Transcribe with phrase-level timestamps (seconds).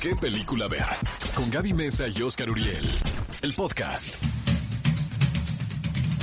[0.00, 0.84] ¿Qué película ver?
[1.34, 2.86] Con Gaby Mesa y Oscar Uriel.
[3.40, 4.16] El podcast.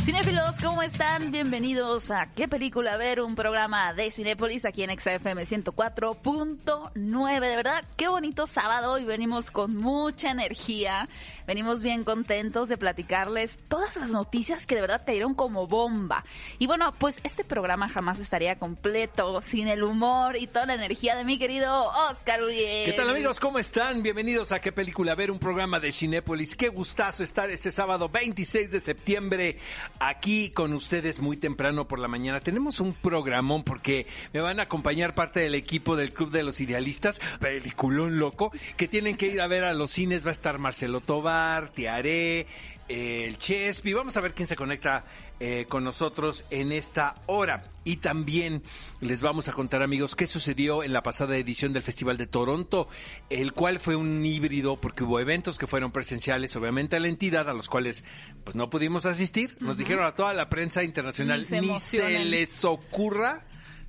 [0.06, 1.32] Cinéfilos, ¿cómo están?
[1.32, 3.22] Bienvenidos a ¿Qué película ver?
[3.22, 7.40] Un programa de Cinépolis aquí en XFM 104.9.
[7.40, 11.08] De verdad, qué bonito sábado y venimos con mucha energía.
[11.46, 16.24] Venimos bien contentos de platicarles todas las noticias que de verdad te dieron como bomba.
[16.58, 21.16] Y bueno, pues este programa jamás estaría completo sin el humor y toda la energía
[21.16, 22.86] de mi querido Oscar Uriel.
[22.86, 23.42] ¿Qué tal amigos?
[23.42, 24.04] ¿Cómo están?
[24.04, 25.32] Bienvenidos a ¿Qué película ver?
[25.32, 26.56] Un programa de Cinépolis.
[26.56, 29.58] Qué gustazo estar este sábado 26 de septiembre
[30.00, 32.40] aquí con ustedes muy temprano por la mañana.
[32.40, 36.62] Tenemos un programón porque me van a acompañar parte del equipo del Club de los
[36.62, 40.26] Idealistas, peliculón loco, que tienen que ir a ver a los cines.
[40.26, 41.02] Va a estar Marcelo
[41.34, 42.46] Tobar, Tiaré,
[42.88, 43.94] el Chespi.
[43.94, 45.04] Vamos a ver quién se conecta
[45.40, 47.64] eh, con nosotros en esta hora.
[47.84, 48.62] Y también
[49.02, 52.88] les vamos a contar, amigos, qué sucedió en la pasada edición del Festival de Toronto,
[53.32, 57.50] el cual fue un híbrido porque hubo eventos que fueron presenciales, obviamente a la entidad,
[57.50, 58.04] a los cuales
[58.44, 59.58] pues no pudimos asistir.
[59.60, 63.44] Nos dijeron a toda la prensa internacional, Ni se ni se les ocurra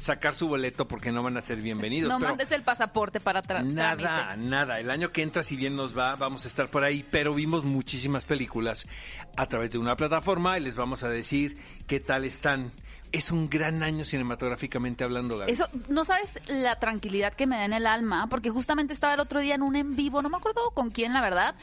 [0.04, 2.10] sacar su boleto porque no van a ser bienvenidos.
[2.12, 3.64] No Pero- mandes el pasaporte para atrás.
[3.64, 4.78] Nada, nada.
[4.78, 7.64] El año que entra, si bien nos va, vamos a estar por ahí, pero vimos
[7.64, 8.86] muchísimas películas
[9.36, 12.70] a través de una plataforma y les vamos a decir qué tal están.
[13.12, 15.52] Es un gran año cinematográficamente hablando, Gaby.
[15.52, 19.20] Eso, no sabes la tranquilidad que me da en el alma, porque justamente estaba el
[19.20, 21.54] otro día en un en vivo, no me acuerdo con quién, la verdad.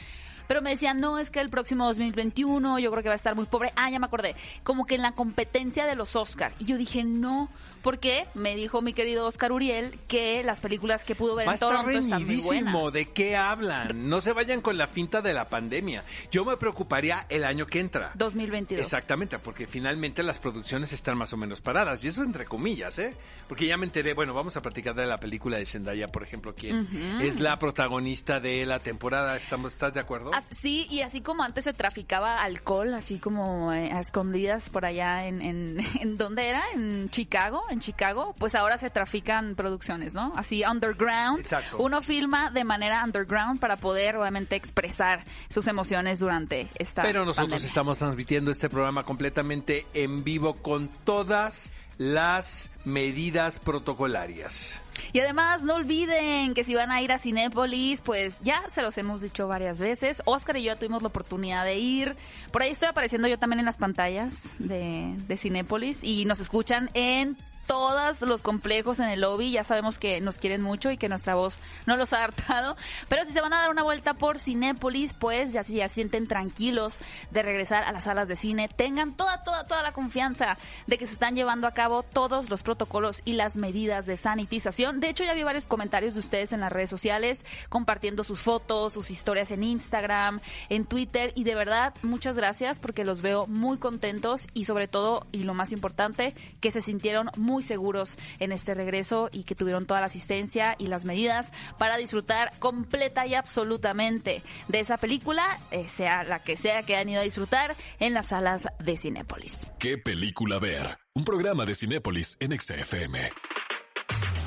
[0.48, 3.36] Pero me decían, no, es que el próximo 2021 yo creo que va a estar
[3.36, 3.72] muy pobre.
[3.78, 4.36] Ah, ya me acordé.
[4.64, 6.54] Como que en la competencia de los Oscar.
[6.60, 7.50] Y yo dije, no,
[7.82, 11.60] porque me dijo mi querido Oscar Uriel que las películas que pudo ver Va en
[11.60, 12.94] Toronto están muy buenas.
[12.94, 14.10] ¿De qué hablan?
[14.10, 16.04] No se vayan con la finta de la pandemia.
[16.32, 18.12] Yo me preocuparía el año que entra.
[18.16, 18.84] 2022.
[18.84, 22.04] Exactamente, porque finalmente las producciones están más o menos paradas.
[22.04, 23.16] Y eso entre comillas, ¿eh?
[23.48, 26.56] Porque ya me enteré, bueno, vamos a platicar de la película de Zendaya, por ejemplo,
[26.56, 26.88] quien
[27.22, 29.36] es la protagonista de la temporada.
[29.38, 30.34] ¿Estamos, ¿Estás de acuerdo?
[30.34, 34.86] As- Sí, y así como antes se traficaba alcohol, así como eh, a escondidas por
[34.86, 36.64] allá en, en, en ¿dónde era?
[36.74, 40.34] En Chicago, en Chicago, pues ahora se trafican producciones, ¿no?
[40.36, 41.40] Así underground.
[41.40, 41.78] Exacto.
[41.80, 47.50] Uno filma de manera underground para poder obviamente expresar sus emociones durante esta Pero nosotros
[47.50, 47.68] pandemia.
[47.68, 54.82] estamos transmitiendo este programa completamente en vivo con todas las medidas protocolarias.
[55.14, 58.98] Y además, no olviden que si van a ir a Cinépolis, pues ya se los
[58.98, 60.22] hemos dicho varias veces.
[60.26, 62.16] Oscar y yo tuvimos la oportunidad de ir.
[62.52, 66.90] Por ahí estoy apareciendo yo también en las pantallas de, de Cinépolis y nos escuchan
[66.94, 67.38] en
[67.72, 69.50] todos los complejos en el lobby.
[69.50, 72.76] Ya sabemos que nos quieren mucho y que nuestra voz no los ha hartado.
[73.08, 76.28] Pero si se van a dar una vuelta por Cinépolis, pues ya si ya sienten
[76.28, 77.00] tranquilos
[77.30, 81.08] de regresar a las salas de cine, tengan toda, toda, toda la confianza de que
[81.08, 85.00] se están llevando a cabo todos los protocolos y las medidas de sanitización.
[85.00, 88.92] De hecho, ya vi varios comentarios de ustedes en las redes sociales compartiendo sus fotos,
[88.92, 93.78] sus historias en Instagram, en Twitter y de verdad muchas gracias porque los veo muy
[93.78, 98.74] contentos y sobre todo, y lo más importante, que se sintieron muy seguros en este
[98.74, 104.42] regreso y que tuvieron toda la asistencia y las medidas para disfrutar completa y absolutamente
[104.68, 108.28] de esa película, eh, sea la que sea que han ido a disfrutar en las
[108.28, 109.72] salas de Cinépolis.
[109.80, 110.98] ¿Qué película ver?
[111.14, 113.30] Un programa de Cinépolis en XFM.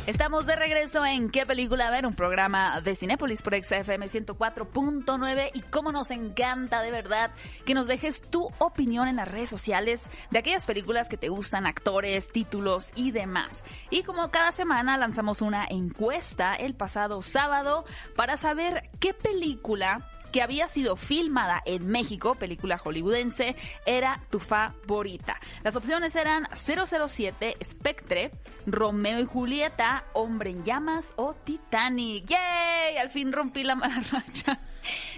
[0.07, 2.05] Estamos de regreso en ¿Qué película ver?
[2.05, 7.31] Un programa de Cinépolis por XFM 104.9 y cómo nos encanta de verdad
[7.65, 11.67] que nos dejes tu opinión en las redes sociales de aquellas películas que te gustan,
[11.67, 13.65] actores, títulos y demás.
[13.89, 20.43] Y como cada semana lanzamos una encuesta el pasado sábado para saber qué película que
[20.43, 23.55] había sido filmada en México, película hollywoodense,
[23.87, 25.37] era tu favorita.
[25.63, 28.33] Las opciones eran 007, Spectre,
[28.67, 32.27] Romeo y Julieta, Hombre en Llamas o Titanic.
[32.27, 32.97] ¡Yay!
[33.01, 34.59] Al fin rompí la mala racha.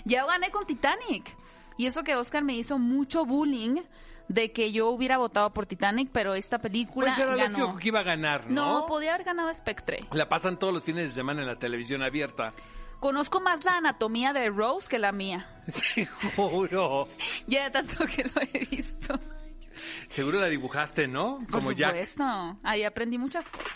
[0.05, 1.35] Ya gané con Titanic.
[1.79, 3.81] Y eso que Oscar me hizo mucho bullying
[4.29, 7.79] de que yo hubiera votado por Titanic, pero esta película Pues era ganó.
[7.79, 8.81] que iba a ganar, ¿no?
[8.81, 10.01] No, podía haber ganado Spectre.
[10.13, 12.53] La pasan todos los fines de semana en la televisión abierta.
[13.01, 15.47] Conozco más la anatomía de Rose que la mía.
[15.69, 17.09] Seguro.
[17.47, 19.19] Ya de tanto que lo he visto.
[20.09, 21.39] Seguro la dibujaste, ¿no?
[21.51, 21.91] Como Por Jack.
[21.91, 22.59] supuesto.
[22.63, 23.73] Ahí aprendí muchas cosas.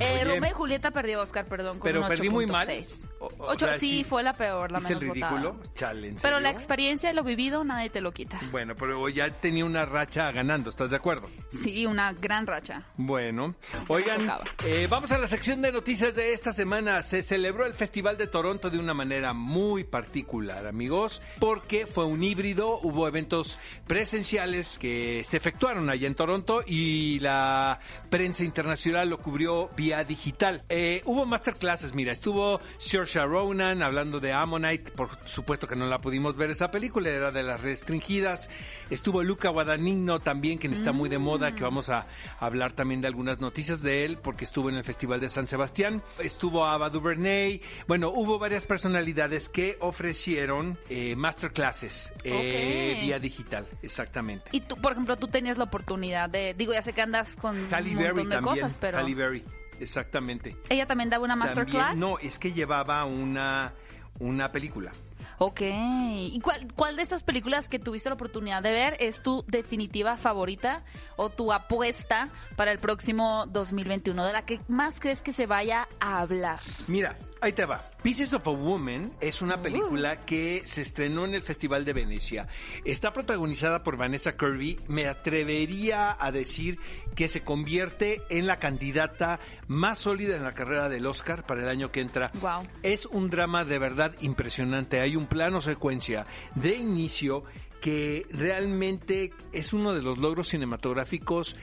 [0.00, 0.24] Eh.
[0.24, 2.66] Romeo y Julieta perdió Oscar, perdón, con Pero un perdí muy mal.
[2.66, 3.08] 8.6.
[3.20, 4.04] O- sea, sí, sí.
[4.04, 5.52] fue la peor, la ¿Hice el menos ridículo?
[5.54, 5.74] votada.
[5.74, 8.38] Chale, ¿en Pero la experiencia, lo vivido, nadie te lo quita.
[8.50, 11.28] Bueno, pero ya tenía una racha ganando, ¿estás de acuerdo?
[11.62, 12.84] Sí, una gran racha.
[12.96, 13.54] Bueno,
[13.88, 14.30] oigan,
[14.64, 17.02] eh, vamos a la sección de noticias de esta semana.
[17.02, 22.22] Se celebró el Festival de Toronto de una manera muy particular, amigos, porque fue un
[22.22, 27.78] híbrido, hubo eventos presenciales que se efectuaron allá en Toronto y la
[28.08, 30.64] prensa internacional lo cubrió vía digital.
[30.70, 36.00] Eh, hubo masterclasses, mira, estuvo Saoirse Ronan hablando de Ammonite, por supuesto que no la
[36.00, 38.48] pudimos ver esa película, era de las restringidas.
[38.88, 42.06] Estuvo Luca Guadagnino también, quien está muy de moda, que vamos a
[42.38, 46.02] hablar también de algunas noticias de él, porque estuvo en el Festival de San Sebastián.
[46.18, 47.60] Estuvo Ava DuVernay.
[47.86, 54.48] Bueno, hubo varias personalidades que ofrecieron eh, masterclasses eh, vía digital, exactamente.
[54.52, 57.56] Y tú, por ejemplo, tú tenías la oportunidad de, digo, ya sé que andas con
[57.72, 58.54] Halle un Berry montón de también.
[58.56, 59.44] cosas, pero Halle Berry,
[59.80, 60.56] exactamente.
[60.68, 61.88] ella también daba una masterclass.
[61.88, 63.74] También, no, es que llevaba una,
[64.18, 64.92] una película.
[65.40, 65.60] Ok.
[65.62, 70.16] ¿Y cuál, cuál de estas películas que tuviste la oportunidad de ver es tu definitiva
[70.16, 70.82] favorita
[71.16, 74.24] o tu apuesta para el próximo 2021?
[74.26, 76.58] De la que más crees que se vaya a hablar.
[76.88, 77.90] Mira, ahí te va.
[78.02, 82.48] Pieces of a Woman es una película que se estrenó en el Festival de Venecia.
[82.84, 84.78] Está protagonizada por Vanessa Kirby.
[84.88, 86.78] Me atrevería a decir
[87.14, 91.68] que se convierte en la candidata más sólida en la carrera del Oscar para el
[91.68, 92.30] año que entra.
[92.40, 92.66] Wow.
[92.82, 95.00] Es un drama de verdad impresionante.
[95.00, 97.44] Hay un plano secuencia de inicio
[97.80, 101.56] que realmente es uno de los logros cinematográficos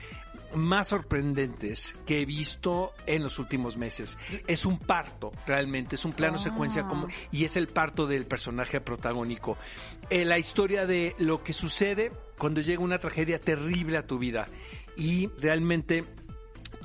[0.54, 4.16] más sorprendentes que he visto en los últimos meses.
[4.46, 6.42] Es un parto, realmente, es un plano Ah.
[6.42, 9.56] secuencia como y es el parto del personaje protagónico.
[10.10, 14.48] Eh, la historia de lo que sucede cuando llega una tragedia terrible a tu vida
[14.96, 16.04] y realmente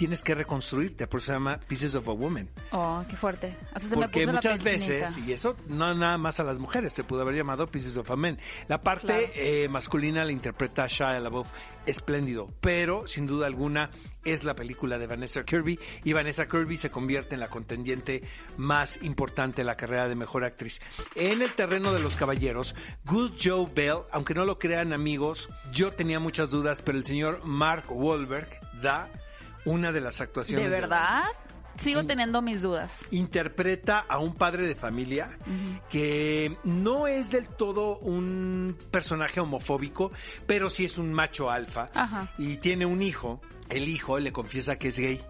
[0.02, 2.50] tienes que reconstruirte, por eso se llama Pieces of a Woman.
[2.72, 3.56] Oh, qué fuerte.
[3.68, 6.58] Hasta se me Porque puso la muchas veces, y eso no nada más a las
[6.58, 8.40] mujeres, se pudo haber llamado Pieces of a Men.
[8.68, 9.28] La parte Claro.
[9.36, 11.48] eh, masculina la interpreta Shia LaBeouf,
[11.86, 13.92] espléndido, pero sin duda alguna
[14.26, 18.24] es la película de Vanessa Kirby y Vanessa Kirby se convierte en la contendiente
[18.58, 20.82] más importante de la carrera de mejor actriz.
[21.14, 22.76] En el terreno de los caballeros,
[23.06, 27.46] Good Joe Bell, aunque no lo crean amigos, yo tenía muchas dudas, pero el señor
[27.46, 28.50] Mark Wahlberg
[28.82, 29.08] da
[29.66, 31.24] una de las actuaciones ¿De verdad?
[31.78, 33.00] Sigo teniendo mis dudas.
[33.12, 35.30] interpreta a un padre de familia
[35.90, 40.12] que no es del todo un personaje homofóbico,
[40.46, 42.32] pero sí es un macho alfa Ajá.
[42.38, 43.42] y tiene un hijo.
[43.70, 45.22] El hijo le confiesa que es gay.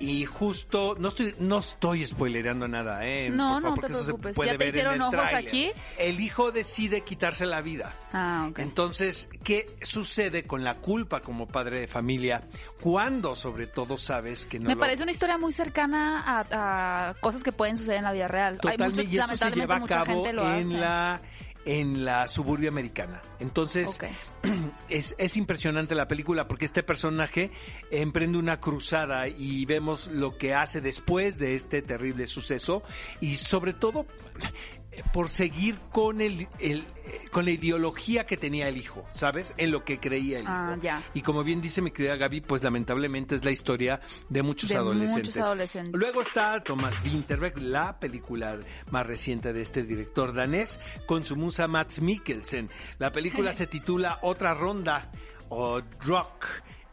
[0.00, 3.30] Y justo, no estoy, no estoy spoilereando nada, ¿eh?
[3.30, 5.10] No, Por favor, no te porque eso se puede ¿Ya te ver en el ojos
[5.10, 5.48] tráiler.
[5.48, 5.70] aquí?
[5.98, 7.94] El hijo decide quitarse la vida.
[8.12, 8.60] Ah, ok.
[8.60, 12.44] Entonces, ¿qué sucede con la culpa como padre de familia?
[12.80, 17.14] Cuando, sobre todo, sabes que no Me lo- parece una historia muy cercana a, a
[17.14, 18.52] cosas que pueden suceder en la vida real.
[18.54, 20.60] Hay Totalmente, mucho- y esto se lleva a cabo hace.
[20.60, 21.20] en la
[21.64, 23.20] en la suburbia americana.
[23.40, 24.04] Entonces, Ok.
[24.88, 27.50] es, es impresionante la película porque este personaje
[27.90, 32.82] emprende una cruzada y vemos lo que hace después de este terrible suceso
[33.20, 34.06] y sobre todo
[35.12, 39.54] por seguir con el, el, eh, con la ideología que tenía el hijo, ¿sabes?
[39.56, 40.52] En lo que creía el hijo.
[40.52, 41.02] Ah, ya.
[41.14, 44.76] Y como bien dice mi querida Gaby, pues lamentablemente es la historia de muchos De
[44.76, 45.34] adolescentes.
[45.36, 45.94] muchos adolescentes.
[46.00, 48.58] Luego está Thomas Winterberg, la película
[48.90, 52.70] más reciente de este director danés, con su musa Mats Mikkelsen.
[52.98, 55.10] La película se titula Otra Ronda
[55.48, 56.46] o Rock.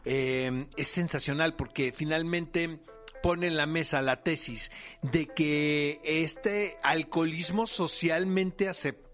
[0.04, 2.78] Eh, es sensacional porque finalmente
[3.26, 4.70] pone en la mesa la tesis
[5.02, 9.06] de que este alcoholismo socialmente aceptado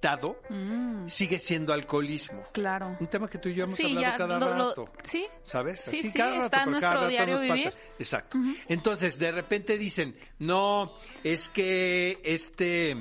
[0.49, 2.43] Mm, sigue siendo alcoholismo.
[2.53, 2.97] claro.
[2.99, 4.89] Un tema que tú y yo hemos Sí, hablado ya cada lo- lo- rato.
[5.05, 5.27] sí.
[5.43, 5.81] ¿Sabes?
[5.81, 7.65] Sí, Así sí, cada rato, está en cada rato nos vivir.
[7.65, 7.77] pasa.
[8.01, 8.39] Exacto.
[8.69, 10.93] Entonces, de repente dicen, no,
[11.23, 12.97] es que este...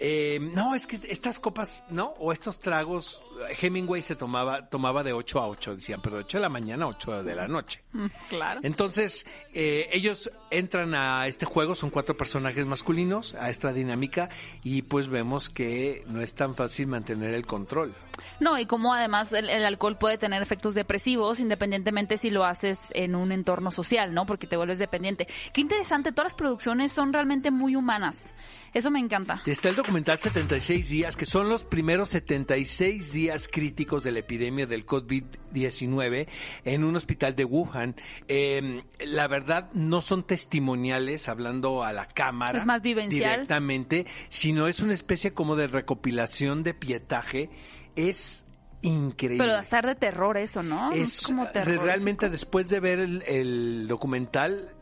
[0.00, 2.14] eh, no, es que estas copas, ¿no?
[2.18, 3.22] O estos tragos,
[3.60, 6.84] Hemingway se tomaba, tomaba de 8 a 8, decían, pero de 8 de la mañana
[6.84, 7.82] a 8 de la noche.
[7.92, 8.60] Mm, Claro.
[8.62, 14.28] Entonces, eh, ellos entran a este juego, son cuatro personajes masculinos, a esta dinámica,
[14.62, 17.94] y pues vemos que no es tan fácil mantener el control.
[18.40, 22.88] No, y como además el, el alcohol puede tener efectos depresivos independientemente si lo haces
[22.92, 24.26] en un entorno social, ¿no?
[24.26, 25.26] Porque te vuelves dependiente.
[25.52, 28.32] Qué interesante, todas las producciones son realmente muy humanas.
[28.74, 29.42] Eso me encanta.
[29.46, 34.66] Está el documental 76 días, que son los primeros 76 días críticos de la epidemia
[34.66, 36.28] del COVID-19
[36.64, 37.96] en un hospital de Wuhan.
[38.28, 42.58] Eh, la verdad, no son testimoniales hablando a la cámara.
[42.58, 43.30] Es más vivencial.
[43.32, 47.50] Directamente, sino es una especie como de recopilación de pietaje.
[47.96, 48.44] Es
[48.82, 49.44] increíble.
[49.44, 50.92] Pero estar de terror eso, ¿no?
[50.92, 51.82] es como terror.
[51.82, 54.72] realmente después de ver el, el documental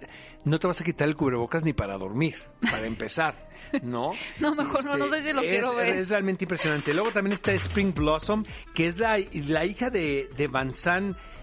[0.45, 3.49] no te vas a quitar el cubrebocas ni para dormir, para empezar,
[3.83, 4.13] ¿no?
[4.13, 5.95] Este, No, mejor no, no sé si lo es, quiero ver.
[5.95, 6.93] Es realmente impresionante.
[6.95, 10.73] Luego también está Spring Blossom, que es la, la hija de, de Van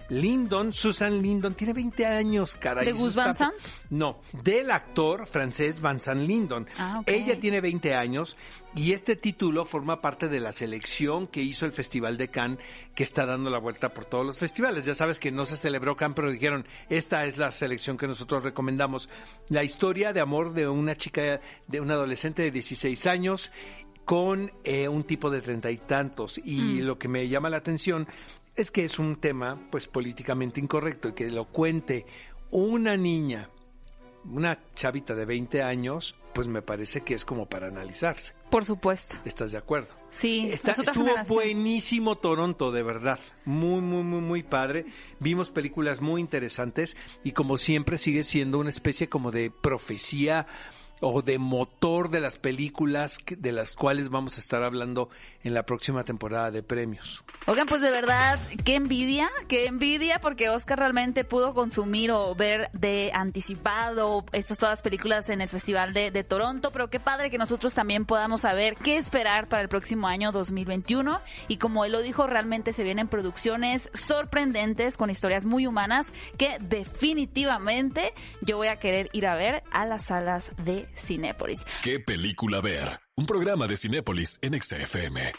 [0.08, 2.86] Lyndon, Susan Lyndon, tiene 20 años, caray.
[2.86, 3.54] ¿De Gus Van Sant?
[3.90, 6.66] No, del actor francés Vincent Lyndon.
[6.78, 7.02] Ah.
[7.06, 8.36] Ella tiene 20 años
[8.74, 12.58] y este título forma parte de la selección que hizo el Festival de Cannes,
[12.94, 14.84] que está dando la vuelta por todos los festivales.
[14.84, 18.44] Ya sabes que no se celebró Cannes, pero dijeron, esta es la selección que nosotros
[18.44, 19.08] recomendamos.
[19.48, 23.52] La historia de amor de una chica, de una adolescente de 16 años
[24.04, 26.38] con eh, un tipo de treinta y tantos.
[26.38, 28.06] Y lo que me llama la atención
[28.56, 32.06] es que es un tema pues políticamente incorrecto y que lo cuente
[32.50, 33.50] una niña,
[34.24, 38.34] una chavita de 20 años, pues me parece que es como para analizarse.
[38.50, 39.16] Por supuesto.
[39.24, 39.88] ¿Estás de acuerdo?
[40.10, 41.34] Sí, Está- estuvo generación.
[41.34, 43.18] buenísimo Toronto, de verdad.
[43.44, 44.86] Muy, muy, muy, muy padre.
[45.18, 50.46] Vimos películas muy interesantes y como siempre sigue siendo una especie como de profecía
[51.00, 55.10] o de motor de las películas de las cuales vamos a estar hablando
[55.44, 57.22] en la próxima temporada de premios.
[57.46, 62.70] Oigan, pues de verdad, qué envidia, qué envidia, porque Oscar realmente pudo consumir o ver
[62.72, 67.36] de anticipado estas todas películas en el Festival de, de Toronto, pero qué padre que
[67.36, 71.20] nosotros también podamos saber qué esperar para el próximo año 2021.
[71.48, 76.06] Y como él lo dijo, realmente se vienen producciones sorprendentes con historias muy humanas
[76.38, 81.64] que definitivamente yo voy a querer ir a ver a las salas de Cinépolis.
[81.82, 83.03] ¿Qué película ver?
[83.16, 85.32] Un programa de Cinépolis en XFM.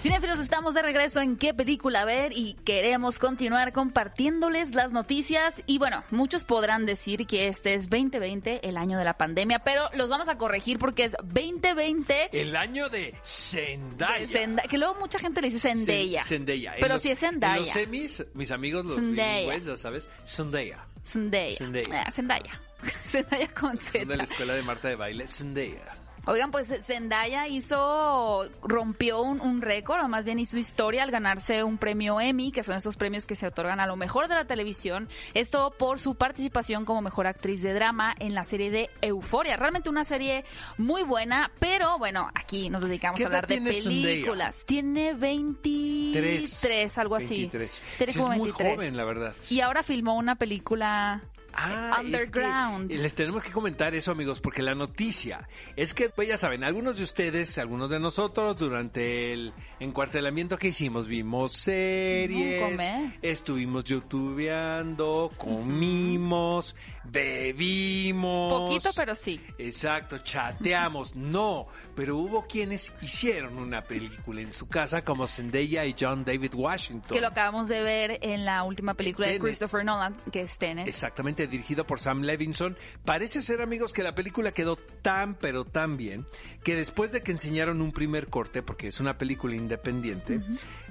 [0.00, 5.62] Cinefilos, estamos de regreso en qué película ver y queremos continuar compartiéndoles las noticias.
[5.66, 9.88] Y bueno, muchos podrán decir que este es 2020, el año de la pandemia, pero
[9.94, 12.30] los vamos a corregir porque es 2020.
[12.32, 14.26] El año de Zendaya.
[14.26, 16.22] de Zenda- que luego mucha gente le dice Zendaya.
[16.22, 16.74] Zen- Zendaya.
[16.74, 17.56] En Pero los- sí es Zendaya.
[17.56, 20.84] En los semis, mis amigos los bilingües, ya sabes, Zendaya.
[21.04, 21.56] Zendaya.
[21.56, 22.02] Zendaya.
[22.04, 22.60] Ah, Zendaya.
[23.06, 24.32] Zendaya con Son de la Z.
[24.32, 25.96] escuela de Marta de baile, Zendaya.
[26.30, 31.64] Oigan, pues Zendaya hizo, rompió un, un récord, o más bien hizo historia al ganarse
[31.64, 34.44] un premio Emmy, que son estos premios que se otorgan a lo mejor de la
[34.44, 35.08] televisión.
[35.32, 39.56] Esto por su participación como mejor actriz de drama en la serie de Euforia.
[39.56, 40.44] Realmente una serie
[40.76, 43.82] muy buena, pero bueno, aquí nos dedicamos ¿Qué a hablar de Zendaya?
[43.82, 44.56] películas.
[44.66, 47.48] Tiene 23, algo así.
[47.48, 47.82] 23.
[47.96, 48.76] Tiene Sí, como es muy 23.
[48.76, 49.34] joven, la verdad.
[49.48, 51.22] Y ahora filmó una película
[51.54, 52.92] Ah, Underground.
[52.92, 56.98] les tenemos que comentar eso, amigos, porque la noticia es que, pues ya saben, algunos
[56.98, 62.80] de ustedes, algunos de nosotros, durante el encuartelamiento que hicimos, vimos series,
[63.22, 66.76] estuvimos youtubeando, comimos,
[67.10, 68.62] bebimos.
[68.62, 69.40] poquito, pero sí.
[69.58, 71.14] Exacto, chateamos.
[71.28, 76.54] No, pero hubo quienes hicieron una película en su casa, como Zendaya y John David
[76.54, 77.10] Washington.
[77.10, 79.38] Que lo acabamos de ver en la última película de.
[79.38, 80.88] Christopher Nolan, que es Tenet.
[80.88, 82.76] Exactamente, dirigido por Sam Levinson.
[83.04, 86.24] Parece ser, amigos, que la película quedó tan, pero tan bien,
[86.62, 90.40] que después de que enseñaron un primer corte, porque es una película independiente,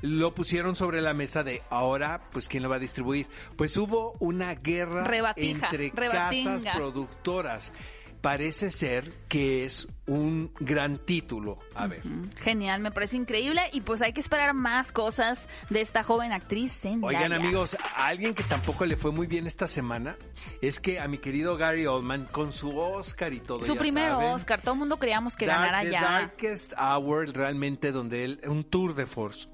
[0.02, 3.28] lo pusieron sobre la mesa de ahora, pues, ¿quién lo va a distribuir?
[3.56, 5.92] Pues hubo una guerra Rebatija, entre.
[6.10, 7.72] Casas productoras.
[8.20, 11.60] Parece ser que es un gran título.
[11.76, 12.02] A ver.
[12.38, 16.74] Genial, me parece increíble y pues hay que esperar más cosas de esta joven actriz
[16.82, 17.06] Zendaya.
[17.20, 20.18] Oigan amigos, a alguien que tampoco le fue muy bien esta semana
[20.64, 23.64] es que a mi querido Gary Oldman con su Oscar y todo.
[23.64, 26.02] su ya primer saben, Oscar, todo el mundo creíamos que Dark- ganara The ya.
[26.02, 29.48] Darkest Hour realmente donde él un tour de force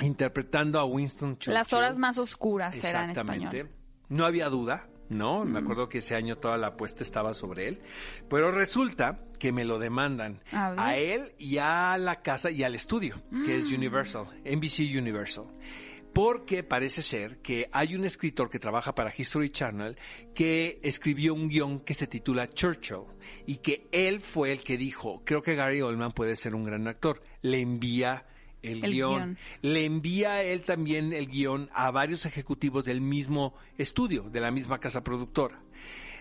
[0.00, 1.54] interpretando a Winston Churchill.
[1.54, 3.58] Las horas más oscuras será en Exactamente.
[3.58, 3.76] español.
[4.08, 5.44] No había duda, ¿no?
[5.44, 7.80] Me acuerdo que ese año toda la apuesta estaba sobre él.
[8.28, 13.22] Pero resulta que me lo demandan A él y a la casa y al estudio,
[13.30, 13.60] que Mm.
[13.60, 15.44] es Universal, NBC Universal.
[16.12, 19.96] Porque parece ser que hay un escritor que trabaja para History Channel
[20.34, 23.04] que escribió un guion que se titula Churchill
[23.46, 26.88] y que él fue el que dijo, creo que Gary Oldman puede ser un gran
[26.88, 27.22] actor.
[27.42, 28.26] Le envía
[28.68, 29.16] el, El guion.
[29.16, 29.38] guion.
[29.62, 34.78] Le envía él también el guion a varios ejecutivos del mismo estudio, de la misma
[34.78, 35.60] casa productora.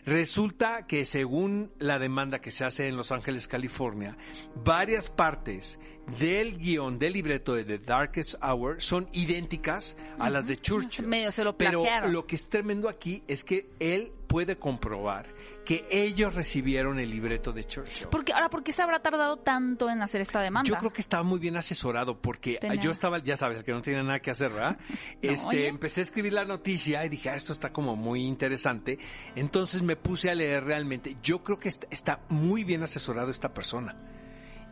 [0.07, 4.17] Resulta que según la demanda que se hace en Los Ángeles, California,
[4.63, 5.79] varias partes
[6.17, 11.05] del guion, del libreto de The Darkest Hour son idénticas a las de Churchill.
[11.05, 15.25] Medio se lo Pero lo que es tremendo aquí es que él puede comprobar
[15.65, 18.07] que ellos recibieron el libreto de Churchill.
[18.09, 20.67] Porque, ahora, ¿por qué se habrá tardado tanto en hacer esta demanda?
[20.69, 23.71] Yo creo que estaba muy bien asesorado porque Tenía- yo estaba, ya sabes, el que
[23.71, 24.77] no tiene nada que hacer, ¿verdad?
[25.21, 25.67] este, oye.
[25.67, 28.99] empecé a escribir la noticia y dije, ah, esto está como muy interesante.
[29.35, 31.17] Entonces me puse a leer realmente.
[31.23, 33.95] Yo creo que est- está muy bien asesorado esta persona.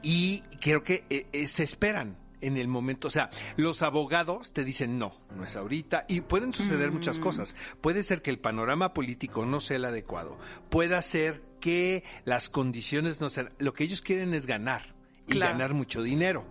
[0.04, 4.64] Y creo que eh, eh, se esperan en el momento, o sea, los abogados te
[4.64, 6.94] dicen no, no es ahorita y pueden suceder Mm.
[6.96, 7.56] muchas cosas.
[7.82, 10.38] Puede ser que el panorama político no sea el adecuado,
[10.70, 14.96] puede ser que las condiciones no sean, lo que ellos quieren es ganar
[15.28, 15.54] y Claro.
[15.54, 16.46] ganar mucho dinero.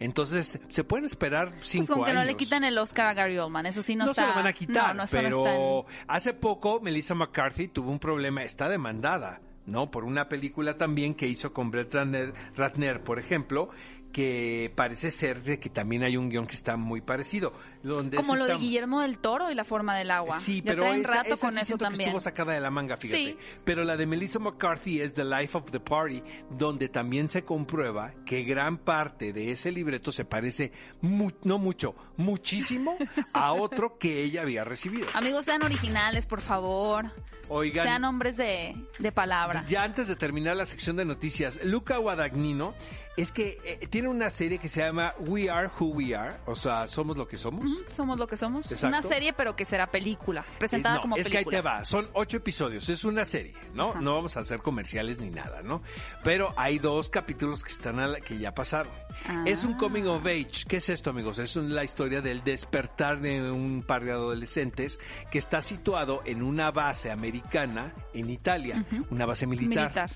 [0.00, 2.22] Entonces, se pueden esperar Pues cinco con que años.
[2.22, 4.22] no le quitan el Oscar a Gary Oldman, eso sí no, no está...
[4.22, 7.66] se lo van a quitar, No, no, no pero está en- hace poco Melissa McCarthy
[7.68, 9.90] tuvo un problema, está demandada, ¿no?
[9.90, 13.70] Por una película también que hizo con Brett Ratner, Ratner, por ejemplo,
[14.18, 17.52] que parece ser de que también hay un guion que está muy parecido.
[17.84, 20.40] Donde Como lo de Guillermo del Toro y la forma del agua.
[20.40, 22.08] Sí, ya pero traen esa, rato esa con sí eso siento que también.
[22.10, 23.16] estuvo sacada de la manga, fíjate.
[23.32, 23.38] Sí.
[23.64, 26.20] Pero la de Melissa McCarthy es The Life of the Party,
[26.50, 31.94] donde también se comprueba que gran parte de ese libreto se parece, mu- no mucho,
[32.16, 32.96] muchísimo
[33.32, 35.06] a otro que ella había recibido.
[35.14, 37.12] Amigos, sean originales, por favor.
[37.50, 39.64] Oigan, Sean hombres de, de palabra.
[39.66, 42.74] ya antes de terminar la sección de noticias, Luca Guadagnino
[43.20, 46.54] es que eh, tiene una serie que se llama We Are Who We Are, o
[46.56, 47.70] sea, somos lo que somos.
[47.94, 48.64] Somos lo que somos.
[48.70, 48.86] Exacto.
[48.96, 50.44] Una serie, pero que será película.
[50.58, 51.56] Presentada Eh, no, como es que ahí película.
[51.58, 53.90] te va, son ocho episodios, es una serie, ¿no?
[53.90, 54.00] Ajá.
[54.00, 55.82] No vamos a hacer comerciales ni nada, ¿no?
[56.24, 58.92] Pero hay dos capítulos que están a la- que ya pasaron.
[59.26, 59.44] Ah.
[59.46, 60.64] Es un coming of age.
[60.68, 61.38] ¿Qué es esto, amigos?
[61.38, 66.70] Es la historia del despertar de un par de adolescentes que está situado en una
[66.70, 69.84] base americana en Italia, una base militar.
[69.88, 70.10] Militar.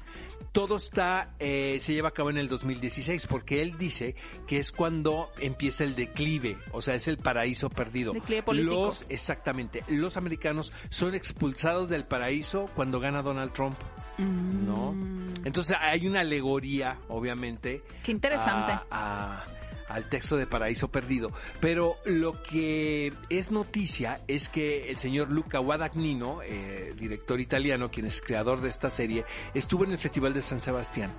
[0.52, 4.14] Todo está, eh, se lleva a cabo en el 2016 porque él dice
[4.46, 8.12] que es cuando empieza el declive, o sea, es el paraíso perdido.
[8.12, 8.74] Declive político.
[8.86, 13.76] Los, exactamente, los americanos son expulsados del paraíso cuando gana Donald Trump.
[14.18, 14.66] Mm.
[14.66, 14.94] ¿No?
[15.46, 17.82] Entonces hay una alegoría, obviamente.
[18.02, 18.72] Qué interesante.
[18.72, 19.44] a- a-
[19.92, 21.32] al texto de Paraíso Perdido.
[21.60, 28.06] Pero lo que es noticia es que el señor Luca Guadagnino, eh, director italiano, quien
[28.06, 31.14] es creador de esta serie, estuvo en el Festival de San Sebastián.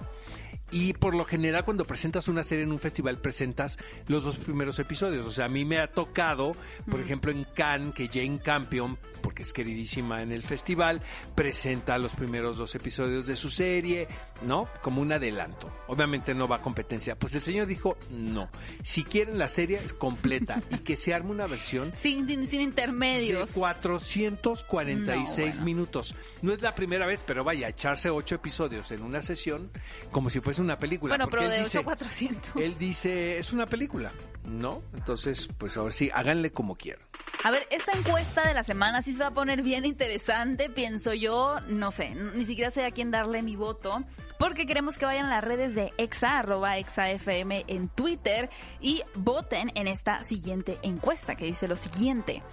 [0.74, 3.78] Y por lo general cuando presentas una serie en un festival presentas
[4.08, 5.26] los dos primeros episodios.
[5.26, 6.56] O sea, a mí me ha tocado,
[6.90, 11.02] por ejemplo, en Cannes, que Jane Campion, porque es queridísima en el festival,
[11.36, 14.08] presenta los primeros dos episodios de su serie,
[14.48, 14.68] ¿no?
[14.82, 15.72] Como un adelanto.
[15.88, 17.16] Obviamente no va a competencia.
[17.20, 18.50] Pues el señor dijo, no.
[18.82, 22.64] Si quieren la serie completa y que se arme una versión Sin, sin, sin de
[22.64, 23.52] intermedios.
[23.52, 25.66] 446 No, bueno.
[25.66, 26.16] minutos.
[26.42, 29.72] No es la primera vez, pero vaya, echarse ocho episodios en una sesión
[30.12, 31.16] como si fuese una película.
[31.16, 32.56] Bueno, pero él de dice, 8 a 400.
[32.56, 34.12] Él dice, es una película,
[34.46, 34.82] ¿no?
[34.94, 37.06] Entonces, pues ahora sí, háganle como quieran.
[37.44, 41.14] A ver, esta encuesta de la semana sí se va a poner bien interesante, pienso
[41.14, 41.60] yo.
[41.68, 44.02] No sé, ni siquiera sé a quién darle mi voto.
[44.40, 49.72] Porque queremos que vayan a las redes de Exa, arroba ExaFM en Twitter y voten
[49.76, 52.44] en esta siguiente encuesta que dice lo siguiente.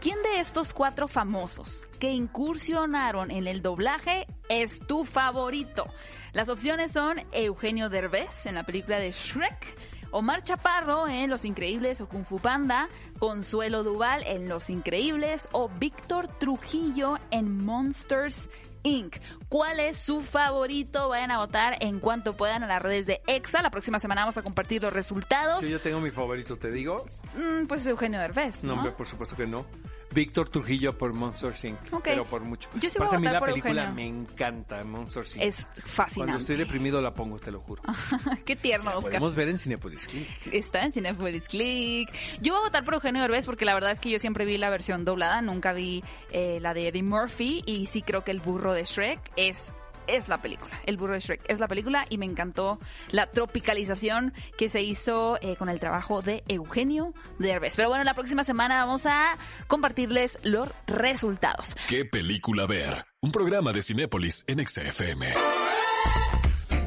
[0.00, 5.86] ¿Quién de estos cuatro famosos que incursionaron en el doblaje es tu favorito?
[6.32, 9.74] Las opciones son Eugenio Derbez en la película de Shrek,
[10.10, 15.68] Omar Chaparro en Los Increíbles o Kung Fu Panda, Consuelo Duval en Los Increíbles o
[15.68, 18.48] Víctor Trujillo en Monsters
[18.84, 19.16] Inc.
[19.48, 21.08] ¿Cuál es su favorito?
[21.08, 23.60] Vayan a votar en cuanto puedan a las redes de EXA.
[23.60, 25.62] La próxima semana vamos a compartir los resultados.
[25.62, 27.04] Yo ya tengo mi favorito, te digo.
[27.34, 28.74] Mm, pues Eugenio Derbez, No, ¿no?
[28.78, 29.66] hombre, por supuesto que no.
[30.14, 31.78] Víctor Trujillo por Monster Inc.
[31.92, 32.04] Ok.
[32.04, 32.68] Pero por mucho.
[32.80, 33.94] Yo sí voy a Aparte, a mí la película Eugenio.
[33.94, 35.42] me encanta, Monster Inc.
[35.42, 36.14] Es fascinante.
[36.14, 37.82] Cuando estoy deprimido la pongo, te lo juro.
[38.44, 39.02] Qué tierno, Oscar.
[39.12, 40.28] podemos ver en Cinepolis Click.
[40.52, 42.10] Está en Cinepolis Click.
[42.40, 44.58] Yo voy a votar por Eugenio Derbez porque la verdad es que yo siempre vi
[44.58, 48.40] la versión doblada, nunca vi eh, la de Eddie Murphy y sí creo que el
[48.40, 49.72] burro de Shrek es
[50.08, 50.80] es la película.
[50.86, 52.78] El burro de Shrek es la película y me encantó
[53.10, 57.76] la tropicalización que se hizo eh, con el trabajo de Eugenio Derbez.
[57.76, 61.76] Pero bueno, la próxima semana vamos a compartirles los resultados.
[61.88, 63.04] ¿Qué película ver?
[63.20, 65.34] Un programa de Cinépolis en XFM.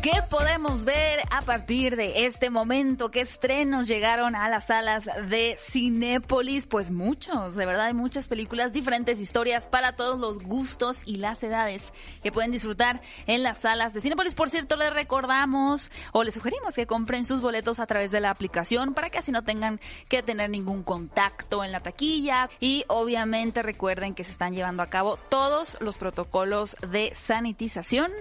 [0.01, 3.11] ¿Qué podemos ver a partir de este momento?
[3.11, 6.65] ¿Qué estrenos llegaron a las salas de Cinépolis?
[6.65, 11.43] Pues muchos, de verdad hay muchas películas, diferentes historias para todos los gustos y las
[11.43, 14.33] edades que pueden disfrutar en las salas de Cinépolis.
[14.33, 18.31] Por cierto, les recordamos o les sugerimos que compren sus boletos a través de la
[18.31, 23.61] aplicación para que así no tengan que tener ningún contacto en la taquilla y obviamente
[23.61, 28.11] recuerden que se están llevando a cabo todos los protocolos de sanitización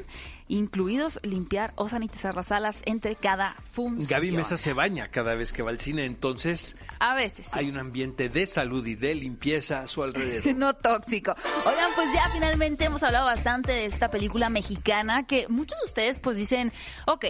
[0.50, 4.08] incluidos limpiar o sanitizar las salas entre cada función.
[4.08, 7.52] Gaby Mesa se baña cada vez que va al cine, entonces A veces sí.
[7.58, 10.54] hay un ambiente de salud y de limpieza a su alrededor.
[10.56, 11.34] no tóxico.
[11.64, 16.18] Oigan, pues ya finalmente hemos hablado bastante de esta película mexicana que muchos de ustedes
[16.18, 16.72] pues dicen,
[17.06, 17.24] ok,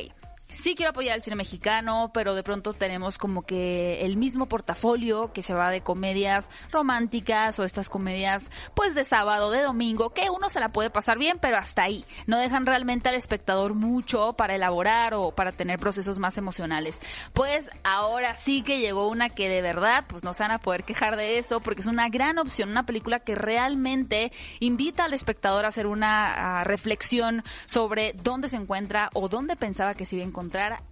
[0.50, 5.32] sí quiero apoyar el cine mexicano, pero de pronto tenemos como que el mismo portafolio
[5.32, 10.28] que se va de comedias románticas o estas comedias pues de sábado, de domingo, que
[10.30, 12.04] uno se la puede pasar bien, pero hasta ahí.
[12.26, 17.00] No dejan realmente al espectador mucho para elaborar o para tener procesos más emocionales.
[17.32, 20.84] Pues ahora sí que llegó una que de verdad pues no se van a poder
[20.84, 25.64] quejar de eso porque es una gran opción, una película que realmente invita al espectador
[25.64, 30.28] a hacer una reflexión sobre dónde se encuentra o dónde pensaba que se iba a
[30.28, 30.39] encontrar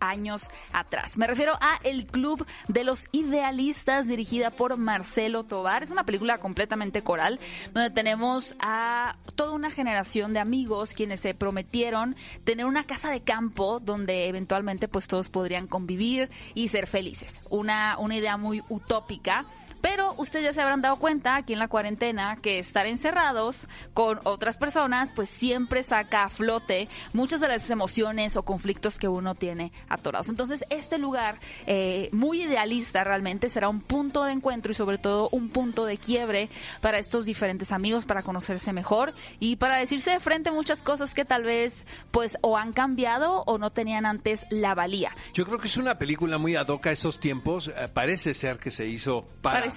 [0.00, 1.16] años atrás.
[1.16, 5.82] Me refiero a El Club de los Idealistas, dirigida por Marcelo Tobar.
[5.82, 7.40] Es una película completamente coral,
[7.72, 13.22] donde tenemos a toda una generación de amigos quienes se prometieron tener una casa de
[13.22, 17.40] campo donde eventualmente pues todos podrían convivir y ser felices.
[17.48, 19.46] Una, una idea muy utópica
[19.80, 24.20] pero ustedes ya se habrán dado cuenta aquí en la cuarentena que estar encerrados con
[24.24, 29.34] otras personas pues siempre saca a flote muchas de las emociones o conflictos que uno
[29.34, 30.28] tiene atorados.
[30.28, 35.28] Entonces este lugar eh, muy idealista realmente será un punto de encuentro y sobre todo
[35.32, 36.48] un punto de quiebre
[36.80, 41.24] para estos diferentes amigos para conocerse mejor y para decirse de frente muchas cosas que
[41.24, 45.14] tal vez pues o han cambiado o no tenían antes la valía.
[45.34, 47.68] Yo creo que es una película muy ad hoc a esos tiempos.
[47.68, 49.67] Eh, parece ser que se hizo para para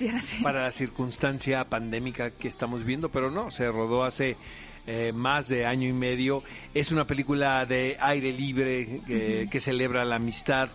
[0.61, 4.37] la circunstancia pandémica que estamos viendo, pero no, se rodó hace
[4.87, 6.43] eh, más de año y medio.
[6.73, 9.01] Es una película de aire libre
[9.49, 10.69] que celebra la amistad.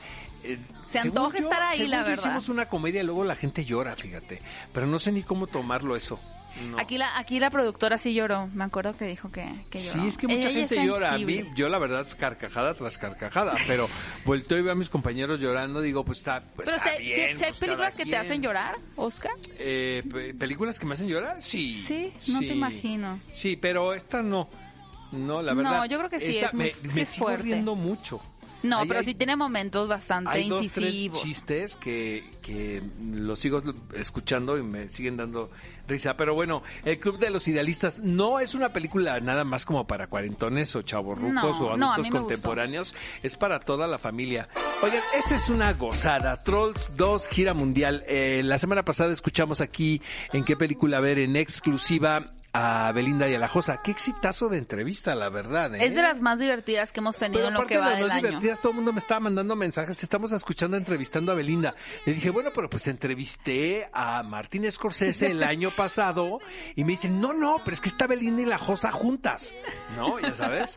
[0.47, 2.19] Eh, se antoja estar ahí, la verdad.
[2.19, 4.41] Hicimos una comedia y luego la gente llora, fíjate.
[4.73, 6.21] Pero no sé ni cómo tomarlo eso.
[6.79, 10.03] Aquí la aquí la productora sí lloró, me acuerdo que dijo que, que lloró.
[10.03, 11.15] Sí, es que mucha gente llora.
[11.15, 13.89] A mí, yo la verdad, carcajada tras carcajada, pero
[14.25, 17.35] vuelto y veo a mis compañeros llorando, digo, pues está, pues pero está si, hay
[17.37, 19.33] pues películas que te hacen llorar, Oscar.
[19.59, 21.43] Eh, ¿Películas que me hacen llorar?
[21.43, 21.81] Sí.
[21.81, 23.21] Sí, no te imagino.
[23.33, 24.49] Sí, pero esta no.
[25.13, 25.79] No, la verdad.
[25.79, 28.21] No, yo creo que sí, es me, me sigo riendo mucho.
[28.69, 33.63] No, pero sí tiene momentos bastante hay dos, Tres chistes que, que los sigo
[33.95, 35.51] escuchando y me siguen dando
[35.87, 36.17] risa.
[36.17, 40.09] Pero bueno, El Club de los Idealistas no es una película nada más como para
[40.09, 42.95] cuarentones o chavorrucos o adultos contemporáneos.
[43.23, 44.49] Es para toda la familia.
[44.83, 46.43] Oigan, esta es una gozada.
[46.43, 48.05] Trolls 2 gira mundial.
[48.07, 50.03] Eh, la semana pasada escuchamos aquí
[50.33, 53.83] en qué película ver en exclusiva a Belinda y a la Josa.
[53.83, 55.75] Qué exitazo de entrevista, la verdad.
[55.75, 55.85] ¿eh?
[55.85, 58.23] Es de las más divertidas que hemos tenido en lo que va de las más
[58.23, 59.99] divertidas, todo el mundo me estaba mandando mensajes.
[59.99, 61.75] Te estamos escuchando entrevistando a Belinda.
[62.07, 66.39] Le dije, bueno, pero pues entrevisté a Martín Scorsese el año pasado
[66.75, 69.53] y me dicen, no, no, pero es que está Belinda y la Josa juntas.
[69.95, 70.19] ¿No?
[70.19, 70.77] Ya sabes.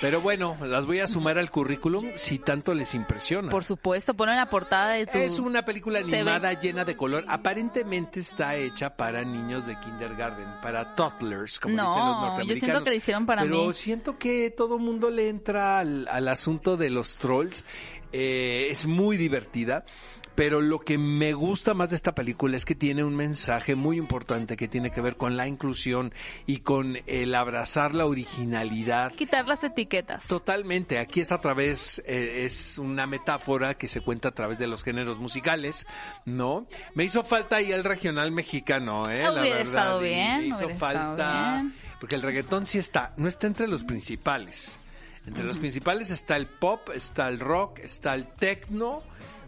[0.00, 3.50] Pero bueno, las voy a sumar al currículum si tanto les impresiona.
[3.50, 5.18] Por supuesto, ponen la portada de tu...
[5.18, 7.24] Es una película animada llena de color.
[7.28, 12.48] Aparentemente está hecha para niños de kindergarten, para toddlers, como dicen los norteamericanos.
[12.48, 13.60] yo siento que la hicieron para Pero mí.
[13.60, 17.62] Pero siento que todo mundo le entra al, al asunto de los trolls.
[18.12, 19.84] Eh, es muy divertida
[20.40, 23.98] pero lo que me gusta más de esta película es que tiene un mensaje muy
[23.98, 26.14] importante que tiene que ver con la inclusión
[26.46, 29.12] y con el abrazar la originalidad.
[29.12, 30.24] Quitar las etiquetas.
[30.24, 30.98] Totalmente.
[30.98, 34.82] Aquí está a través, eh, es una metáfora que se cuenta a través de los
[34.82, 35.86] géneros musicales,
[36.24, 36.66] ¿no?
[36.94, 39.22] Me hizo falta ahí el regional mexicano, ¿eh?
[39.22, 39.60] la verdad.
[39.60, 41.66] Estado bien, me hizo falta.
[42.00, 44.80] Porque el reggaetón sí está, no está entre los principales.
[45.26, 49.02] Entre los principales está el pop, está el rock, está el techno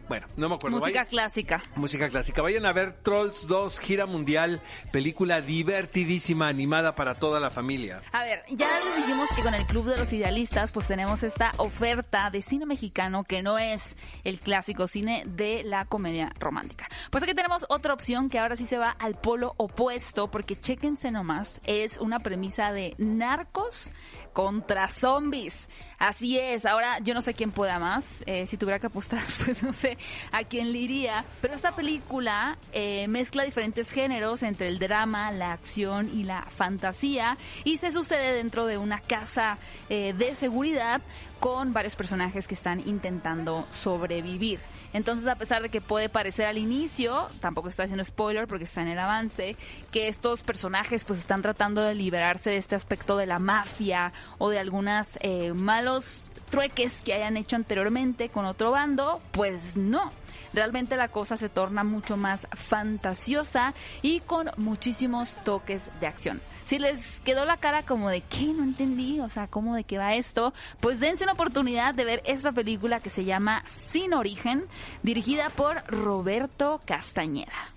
[0.08, 0.78] bueno, no me acuerdo.
[0.78, 1.62] Música clásica.
[1.76, 2.42] Música clásica.
[2.42, 4.60] Vayan a ver Trolls 2, gira mundial,
[4.90, 8.02] película divertidísima, animada para toda la familia.
[8.12, 11.52] A ver, ya les dijimos que con el Club de los Idealistas, pues tenemos esta
[11.58, 16.88] oferta de cine mexicano que no es el clásico cine de la comedia romántica.
[17.10, 21.10] Pues aquí tenemos otra opción que ahora sí se va al polo opuesto, porque chéquense
[21.10, 23.90] nomás, es una premisa de narcos
[24.32, 25.68] contra zombies.
[25.98, 29.62] Así es, ahora yo no sé quién pueda más, eh, si tuviera que apostar, pues
[29.62, 29.96] no sé
[30.32, 35.52] a quién le iría, pero esta película eh, mezcla diferentes géneros entre el drama, la
[35.52, 41.02] acción y la fantasía y se sucede dentro de una casa eh, de seguridad
[41.42, 44.60] con varios personajes que están intentando sobrevivir.
[44.92, 48.82] Entonces, a pesar de que puede parecer al inicio, tampoco está haciendo spoiler porque está
[48.82, 49.56] en el avance,
[49.90, 54.50] que estos personajes pues están tratando de liberarse de este aspecto de la mafia o
[54.50, 60.12] de algunas eh, malos trueques que hayan hecho anteriormente con otro bando, pues no
[60.52, 66.40] realmente la cosa se torna mucho más fantasiosa y con muchísimos toques de acción.
[66.64, 68.46] Si les quedó la cara como de ¿qué?
[68.46, 70.54] No entendí, o sea, ¿cómo de qué va esto?
[70.80, 74.64] Pues dense una oportunidad de ver esta película que se llama Sin Origen,
[75.02, 77.72] dirigida por Roberto Castañeda.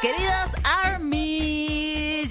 [0.00, 1.31] Queridos Army,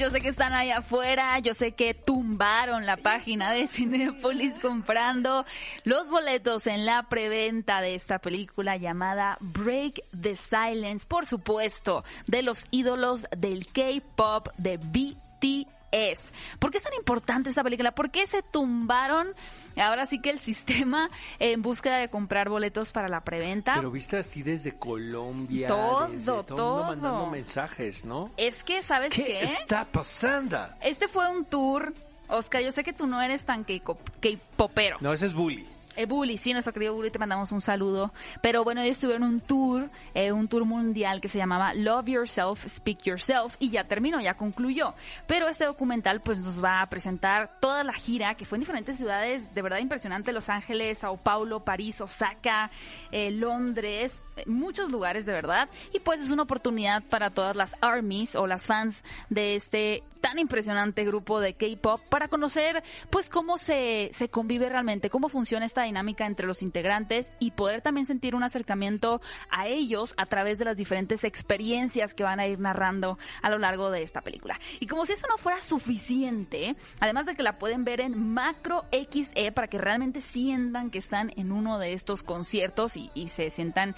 [0.01, 5.45] yo sé que están ahí afuera, yo sé que tumbaron la página de Cinepolis comprando
[5.83, 12.41] los boletos en la preventa de esta película llamada Break the Silence, por supuesto, de
[12.41, 16.33] los ídolos del K-pop de BTS es.
[16.59, 17.91] ¿Por qué es tan importante esta película?
[17.93, 19.29] ¿Por qué se tumbaron
[19.77, 23.75] ahora sí que el sistema en búsqueda de comprar boletos para la preventa?
[23.75, 26.83] Pero viste así desde Colombia, todo, todo, todo.
[26.83, 28.31] mandando mensajes, ¿no?
[28.37, 29.23] Es que, ¿sabes qué?
[29.23, 30.41] ¿Qué está pasando?
[30.81, 31.93] Este fue un tour,
[32.27, 34.97] Oscar, yo sé que tú no eres tan K-popero.
[35.01, 35.67] No, ese es Bully.
[35.97, 38.11] Eh, Bully, sí, nuestro querido Bully, te mandamos un saludo.
[38.41, 42.65] Pero bueno, ellos tuvieron un tour, eh, un tour mundial que se llamaba Love Yourself,
[42.65, 44.93] Speak Yourself, y ya terminó, ya concluyó.
[45.27, 48.97] Pero este documental pues nos va a presentar toda la gira, que fue en diferentes
[48.97, 52.71] ciudades, de verdad impresionante, Los Ángeles, Sao Paulo, París, Osaka,
[53.11, 55.67] eh, Londres, eh, muchos lugares de verdad.
[55.93, 60.37] Y pues es una oportunidad para todas las armies o las fans de este tan
[60.37, 65.80] impresionante grupo de K-pop para conocer pues cómo se, se convive realmente, cómo funciona esta
[65.83, 70.65] dinámica entre los integrantes y poder también sentir un acercamiento a ellos a través de
[70.65, 74.59] las diferentes experiencias que van a ir narrando a lo largo de esta película.
[74.79, 78.85] Y como si eso no fuera suficiente, además de que la pueden ver en Macro
[78.91, 83.49] XE para que realmente sientan que están en uno de estos conciertos y, y se
[83.49, 83.95] sientan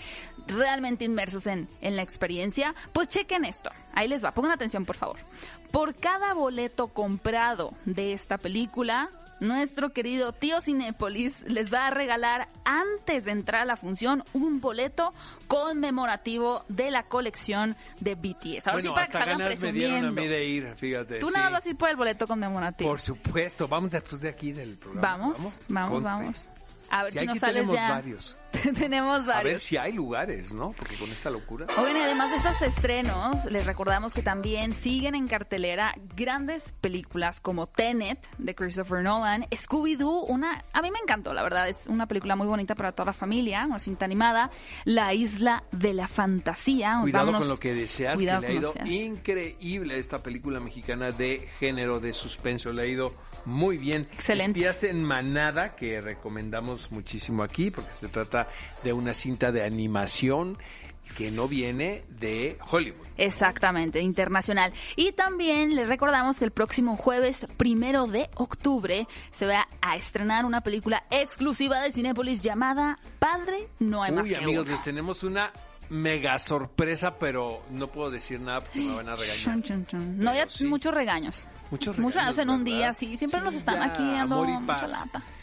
[0.47, 3.71] realmente inmersos en, en la experiencia, pues chequen esto.
[3.93, 5.19] Ahí les va, pongan atención por favor.
[5.71, 9.09] Por cada boleto comprado de esta película,
[9.43, 14.61] nuestro querido tío Cinépolis les va a regalar antes de entrar a la función un
[14.61, 15.13] boleto
[15.47, 18.67] conmemorativo de la colección de BTS.
[18.67, 21.19] Ahora bueno, sí para hasta que salgan ganas me dieron a mí de ir, fíjate.
[21.19, 21.33] Tú sí.
[21.35, 22.89] nada vas a ir por el boleto conmemorativo.
[22.89, 25.17] Por supuesto, vamos después de aquí del programa.
[25.17, 26.51] Vamos, vamos, vamos.
[26.89, 27.89] A ver Y si nos aquí sales ya.
[27.89, 28.37] varios.
[28.77, 29.63] tenemos A ver varios.
[29.63, 30.71] si hay lugares, ¿no?
[30.77, 31.67] Porque con esta locura.
[31.77, 37.67] Oigan, además de estos estrenos, les recordamos que también siguen en cartelera grandes películas como
[37.67, 42.35] Tenet de Christopher Nolan, Scooby-Doo, una, a mí me encantó, la verdad, es una película
[42.35, 44.51] muy bonita para toda la familia, una cinta animada,
[44.85, 46.99] La Isla de la Fantasía.
[47.01, 51.11] Cuidado Vámonos- con lo que deseas, Cuidado que le ha ido increíble esta película mexicana
[51.11, 52.71] de género de suspenso.
[52.71, 53.13] Le ha ido
[53.45, 54.07] muy bien.
[54.13, 54.59] Excelente.
[54.59, 58.42] Espías en Manada, que recomendamos muchísimo aquí, porque se trata
[58.83, 60.57] de una cinta de animación
[61.17, 63.05] que no viene de Hollywood.
[63.17, 64.73] Exactamente, internacional.
[64.95, 70.45] Y también les recordamos que el próximo jueves primero de octubre se va a estrenar
[70.45, 75.51] una película exclusiva de Cinépolis llamada Padre No hay más Uy, amigos, les tenemos una
[75.89, 79.93] mega sorpresa, pero no puedo decir nada porque me van a regañar.
[79.93, 80.65] No, ya sí.
[80.65, 81.45] muchos regaños.
[81.69, 83.17] Muchos Muchos regaños, en un día, sí.
[83.17, 85.23] Siempre Sí, nos están ya, aquí dando mucha lata.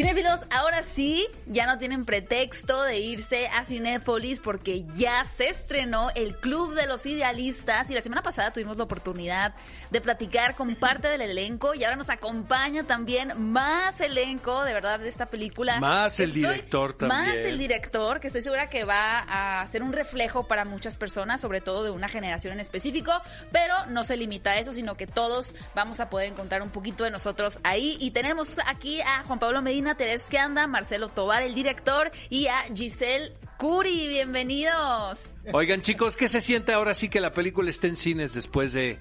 [0.00, 6.08] Cinéfilos, ahora sí, ya no tienen pretexto de irse a Cinépolis porque ya se estrenó
[6.14, 9.54] el Club de los Idealistas y la semana pasada tuvimos la oportunidad
[9.90, 15.00] de platicar con parte del elenco y ahora nos acompaña también más elenco, de verdad,
[15.00, 15.78] de esta película.
[15.80, 17.20] Más el director también.
[17.20, 21.42] Más el director, que estoy segura que va a ser un reflejo para muchas personas,
[21.42, 23.12] sobre todo de una generación en específico,
[23.52, 27.04] pero no se limita a eso, sino que todos vamos a poder encontrar un poquito
[27.04, 27.98] de nosotros ahí.
[28.00, 32.46] Y tenemos aquí a Juan Pablo Medina, Terés que anda, Marcelo Tobar, el director, y
[32.46, 34.08] a Giselle Curi.
[34.08, 35.34] Bienvenidos.
[35.52, 38.98] Oigan, chicos, ¿qué se siente ahora sí que la película esté en cines después de,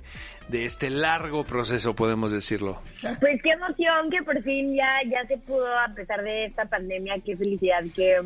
[0.48, 2.82] de este largo proceso, podemos decirlo?
[3.02, 7.16] Pues qué emoción que por fin ya, ya se pudo, a pesar de esta pandemia,
[7.26, 8.22] qué felicidad que,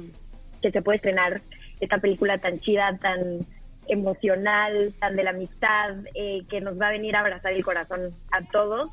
[0.61, 1.41] que se puede estrenar
[1.79, 3.45] esta película tan chida, tan
[3.87, 8.13] emocional, tan de la amistad, eh, que nos va a venir a abrazar el corazón
[8.31, 8.89] a todos.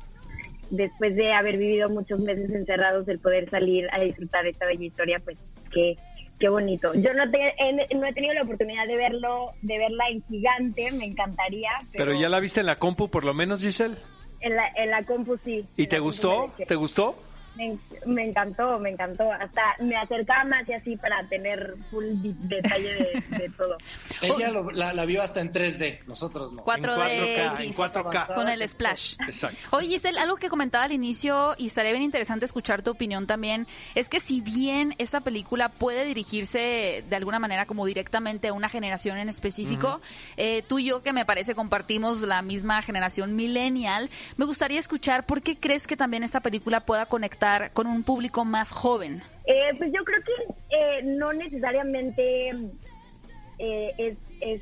[0.71, 5.19] Después de haber vivido muchos meses encerrados, el poder salir a disfrutar esta bella historia,
[5.23, 5.37] pues
[5.71, 5.97] qué,
[6.39, 6.93] qué bonito.
[6.95, 10.91] Yo no, te- he, no he tenido la oportunidad de verlo, de verla en gigante,
[10.93, 11.69] me encantaría.
[11.91, 13.95] Pero, Pero ya la viste en la compu, por lo menos, Giselle.
[14.39, 15.65] en la, en la compu sí.
[15.77, 16.51] ¿Y te gustó?
[16.67, 17.15] ¿Te gustó?
[17.57, 19.31] Me, me encantó, me encantó.
[19.31, 22.93] Hasta me acercaba más y así para tener full di- detalle
[23.29, 23.75] de, de todo.
[24.21, 26.63] Ella lo- la, la vio hasta en 3D, nosotros no.
[26.63, 27.59] 4DX.
[27.61, 28.33] en 4K.
[28.35, 29.15] Con el splash.
[29.27, 29.57] Exacto.
[29.71, 33.67] Oye, Giselle, algo que comentaba al inicio y estaría bien interesante escuchar tu opinión también,
[33.95, 38.69] es que si bien esta película puede dirigirse de alguna manera como directamente a una
[38.69, 39.99] generación en específico,
[40.37, 45.25] eh, tú y yo que me parece compartimos la misma generación millennial, me gustaría escuchar
[45.25, 47.40] por qué crees que también esta película pueda conectar
[47.73, 49.21] con un público más joven.
[49.45, 52.51] Eh, pues yo creo que eh, no necesariamente
[53.59, 54.61] eh, es,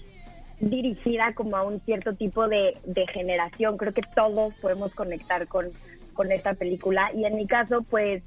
[0.61, 3.77] dirigida como a un cierto tipo de, de generación.
[3.77, 5.71] Creo que todos podemos conectar con,
[6.13, 7.11] con esta película.
[7.15, 8.23] Y en mi caso, pues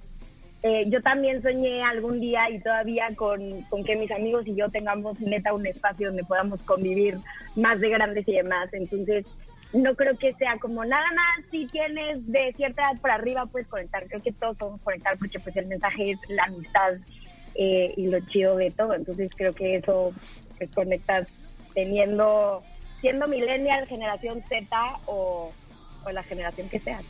[0.62, 4.68] eh, yo también soñé algún día y todavía con, con que mis amigos y yo
[4.68, 7.18] tengamos neta un espacio donde podamos convivir
[7.56, 8.68] más de grandes y demás.
[8.72, 9.26] Entonces,
[9.72, 13.68] no creo que sea como nada más si tienes de cierta edad para arriba puedes
[13.68, 14.06] conectar.
[14.06, 16.94] Creo que todos podemos conectar porque pues el mensaje es la amistad
[17.54, 18.94] eh, y lo chido de todo.
[18.94, 20.12] Entonces creo que eso
[20.58, 21.32] pues, conectas
[21.74, 22.62] teniendo,
[23.00, 24.66] siendo millennial, generación Z
[25.06, 25.52] o,
[26.04, 27.00] o la generación que sea.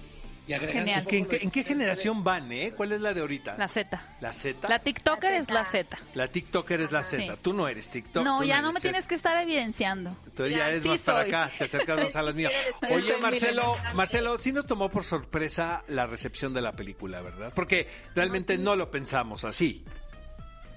[0.47, 0.99] Y agregando Genial.
[0.99, 2.73] Es que, ¿en, qué, poco en qué de- generación van, eh?
[2.77, 3.57] ¿Cuál es la de ahorita?
[3.59, 4.03] La Z.
[4.21, 4.69] ¿La Z?
[4.69, 5.97] La TikToker La es la Z.
[5.97, 5.99] Z.
[6.15, 7.23] La TikToker es la Z.
[7.35, 7.39] Sí.
[7.43, 8.25] Tú no eres TikTok.
[8.25, 8.83] No, ya eres no me Z.
[8.83, 10.17] tienes que estar evidenciando.
[10.35, 12.53] Tú ya eres Sí más para acá, te acercas más a las mías.
[12.91, 13.77] Oye, Marcelo.
[13.95, 17.53] Marcelo, sí nos tomó por sorpresa la recepción de la película, ¿verdad?
[17.55, 19.85] Porque realmente no lo pensamos así.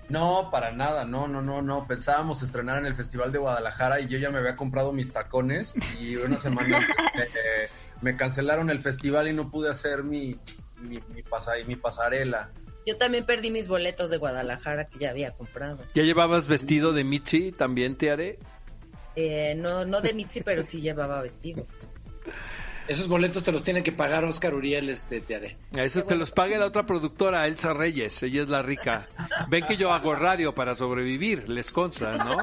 [0.09, 1.87] No, para nada, no, no, no, no.
[1.87, 5.73] Pensábamos estrenar en el Festival de Guadalajara y yo ya me había comprado mis tacones
[5.99, 7.69] y una semana antes, eh,
[8.01, 10.35] me cancelaron el festival y no pude hacer mi,
[10.79, 12.51] mi, mi, pasa- mi pasarela.
[12.85, 15.79] Yo también perdí mis boletos de Guadalajara que ya había comprado.
[15.95, 17.51] ¿Ya llevabas vestido de Michi?
[17.51, 18.37] ¿También te haré?
[19.15, 21.65] Eh, no, no de Mitzi, pero sí llevaba vestido.
[22.87, 25.57] Esos boletos te los tiene que pagar Oscar Uriel, este, te haré.
[25.73, 28.21] A eso te los pague la otra productora, Elsa Reyes.
[28.23, 29.07] Ella es la rica.
[29.49, 32.37] Ven que yo hago radio para sobrevivir, les consta, ¿no?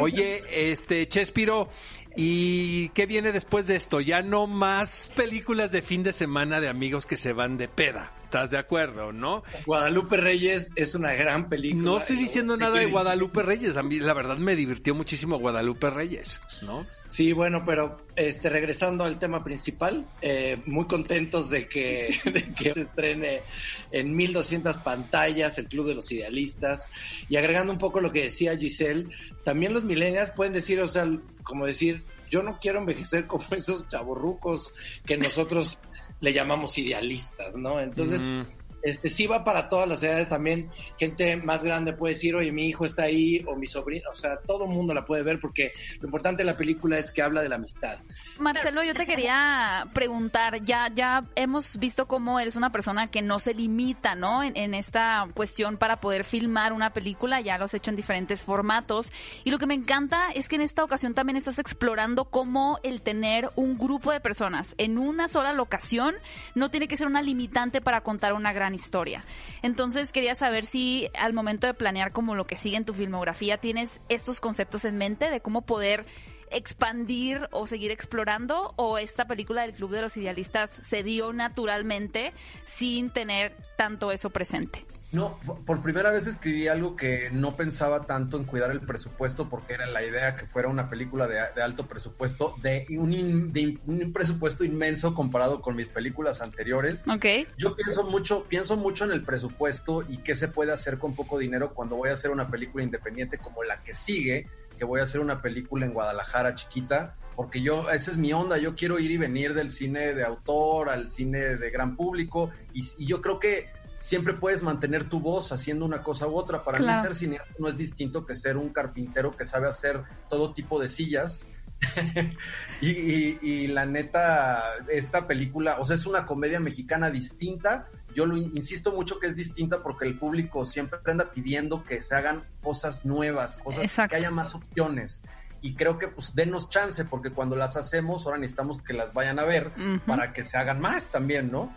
[0.00, 1.68] Oye, este, Chespiro,
[2.16, 4.00] ¿y qué viene después de esto?
[4.00, 8.12] Ya no más películas de fin de semana de amigos que se van de peda.
[8.22, 9.42] ¿Estás de acuerdo, no?
[9.66, 11.82] Guadalupe Reyes es una gran película.
[11.82, 13.76] No estoy diciendo nada de Guadalupe Reyes.
[13.76, 16.86] A mí, la verdad, me divirtió muchísimo Guadalupe Reyes, ¿no?
[17.10, 22.72] Sí, bueno, pero este regresando al tema principal, eh, muy contentos de que, de que
[22.72, 23.42] se estrene
[23.90, 26.86] en 1200 pantallas el Club de los Idealistas
[27.28, 29.08] y agregando un poco lo que decía Giselle,
[29.42, 31.04] también los millennials pueden decir, o sea,
[31.42, 34.72] como decir, yo no quiero envejecer como esos chavorrucos
[35.04, 35.80] que nosotros
[36.20, 37.80] le llamamos idealistas, ¿no?
[37.80, 38.42] Entonces, Mm.
[38.82, 40.70] Este sí va para todas las edades también.
[40.98, 44.38] Gente más grande puede decir, oye, mi hijo está ahí, o mi sobrino, o sea,
[44.46, 47.42] todo el mundo la puede ver porque lo importante de la película es que habla
[47.42, 47.98] de la amistad.
[48.38, 53.38] Marcelo, yo te quería preguntar, ya, ya hemos visto cómo eres una persona que no
[53.38, 54.42] se limita, ¿no?
[54.42, 58.42] En, en esta cuestión para poder filmar una película, ya lo has hecho en diferentes
[58.42, 59.12] formatos.
[59.44, 63.02] Y lo que me encanta es que en esta ocasión también estás explorando cómo el
[63.02, 66.14] tener un grupo de personas en una sola locación
[66.54, 69.24] no tiene que ser una limitante para contar una gran historia.
[69.62, 73.58] Entonces quería saber si al momento de planear como lo que sigue en tu filmografía
[73.58, 76.06] tienes estos conceptos en mente de cómo poder
[76.50, 82.32] expandir o seguir explorando o esta película del Club de los Idealistas se dio naturalmente
[82.64, 84.84] sin tener tanto eso presente?
[85.12, 89.74] No, por- primera vez escribí algo que no pensaba tanto en cuidar el presupuesto porque
[89.74, 93.60] era la idea que fuera una película de, de alto presupuesto, de un, in- de
[93.60, 97.08] in- un presupuesto inmenso comparado con mis películas anteriores.
[97.08, 97.24] Ok.
[97.58, 101.38] Yo pienso mucho, pienso mucho en el presupuesto y qué se puede hacer con poco
[101.38, 104.46] dinero cuando voy a hacer una película independiente como la que sigue,
[104.78, 108.58] que voy a hacer una película en Guadalajara chiquita, porque yo, esa es mi onda,
[108.58, 112.84] yo quiero ir y venir del cine de autor al cine de gran público y,
[112.98, 113.68] y yo creo que
[114.00, 116.64] siempre puedes mantener tu voz haciendo una cosa u otra.
[116.64, 116.96] Para Claro.
[116.98, 120.80] mí ser cineasta no es distinto que ser un carpintero que sabe hacer todo tipo
[120.80, 121.44] de sillas.
[122.80, 127.86] y, y- y la neta, esta película, o sea, es una comedia mexicana distinta.
[128.14, 132.02] Yo lo in- insisto mucho que es distinta porque el público siempre anda pidiendo que
[132.02, 134.10] se hagan cosas nuevas, cosas Exacto.
[134.10, 135.22] que haya más opciones.
[135.62, 139.38] Y creo que pues denos chance porque cuando las hacemos ahora necesitamos que las vayan
[139.38, 139.70] a ver
[140.06, 141.72] para que se hagan más también, ¿no?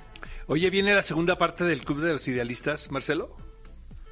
[0.48, 3.36] Oye, ¿viene la segunda parte del Club de los Idealistas, Marcelo?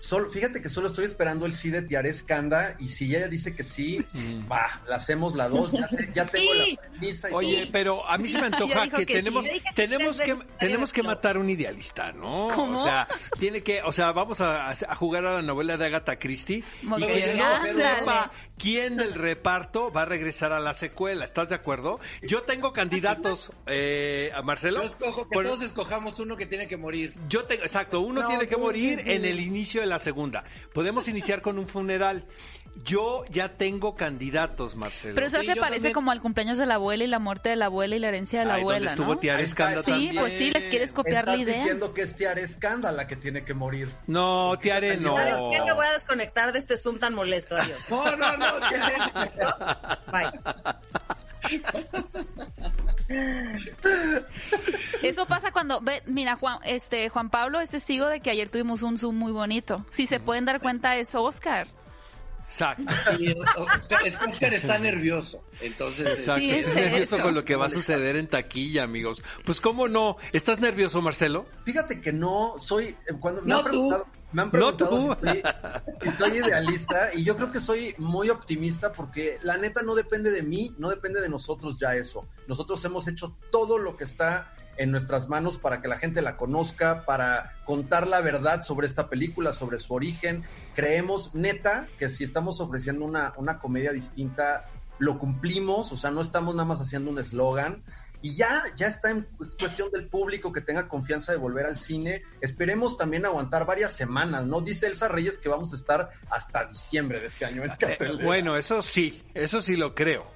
[0.02, 3.56] Solo, fíjate que solo estoy esperando el sí de Tiare Skanda y si ella dice
[3.56, 4.52] que sí, Mm.
[4.52, 6.76] va, la hacemos la dos, ya sé, ya tengo Sí.
[6.82, 7.72] la premisa y Oye, todo.
[7.72, 12.12] pero a mí se me antoja que, tenemos, tenemos que, tenemos que matar un idealista,
[12.12, 12.48] ¿no?
[12.54, 12.80] ¿Cómo?
[12.80, 13.08] O sea,
[13.40, 17.04] tiene que, o sea, vamos a, a jugar a la novela de Agatha Christie Muy
[17.04, 21.26] y que no sepa quién del reparto va a regresar a la secuela.
[21.26, 22.00] ¿Estás de acuerdo?
[22.24, 24.82] Yo tengo candidatos, eh, a Marcelo.
[24.82, 27.14] Yo escojo que Por- todos escojamos uno que tiene que morir.
[27.30, 29.12] Yo tengo, exacto, uno No, tiene que morir sí, sí.
[29.14, 30.44] en el inicio de la segunda.
[30.74, 32.26] Podemos iniciar con un funeral.
[32.86, 35.14] Yo ya tengo candidatos, Marcelo.
[35.16, 35.94] Pero eso se parece también.
[35.94, 38.40] como al cumpleaños de la abuela y la muerte de la abuela y la herencia
[38.40, 39.46] de la Ay, ¿dónde abuela, estuvo ¿no?
[39.48, 40.16] Skanda Sí, también?
[40.16, 41.58] pues sí, les quieres copiar la Estás idea.
[41.58, 43.90] diciendo que es Tiare Skanda la que tiene que morir.
[44.08, 45.18] No, Tiare no.
[45.18, 45.62] ¿Sabes qué?
[45.66, 47.58] Me voy a desconectar de este Zoom tan molesto.
[47.58, 47.78] Adiós.
[47.90, 48.46] No, no, no.
[50.12, 50.32] Bye.
[55.02, 58.82] Eso pasa cuando, ve, mira, Juan, este, Juan Pablo es testigo de que ayer tuvimos
[58.82, 59.86] un Zoom muy bonito.
[59.90, 61.68] Si se pueden dar cuenta es Oscar.
[62.46, 62.84] Exacto.
[64.06, 65.42] Es que Oscar está nervioso.
[65.62, 67.24] Entonces, Exacto, Sí, estoy es nervioso eso.
[67.24, 69.24] con lo que va a suceder en taquilla, amigos.
[69.46, 71.46] Pues cómo no, ¿estás nervioso, Marcelo?
[71.64, 73.70] Fíjate que no soy, cuando me No han tú.
[73.70, 75.16] preguntado, me han No preguntado tú.
[75.22, 75.44] si, soy,
[76.12, 80.30] si soy idealista y yo creo que soy muy optimista porque la neta no depende
[80.32, 82.28] de mí, no depende de nosotros ya eso.
[82.48, 86.38] Nosotros hemos hecho todo lo que está en nuestras manos para que la gente la
[86.38, 90.44] conozca, para contar la verdad sobre esta película, sobre su origen.
[90.76, 94.66] Creemos neta que si estamos ofreciendo una, una comedia distinta,
[94.98, 97.84] lo cumplimos, o sea, no estamos nada más haciendo un eslogan.
[98.24, 99.28] y ya, ya está en
[99.60, 102.22] cuestión del público que tenga confianza de volver al cine.
[102.40, 104.62] Esperemos también aguantar varias semanas, ¿no?
[104.62, 108.24] Dice Elsa Reyes que vamos a estar hasta diciembre de este año en Eh, cartelera.
[108.24, 110.28] bueno, eso sí, eso sí lo creo.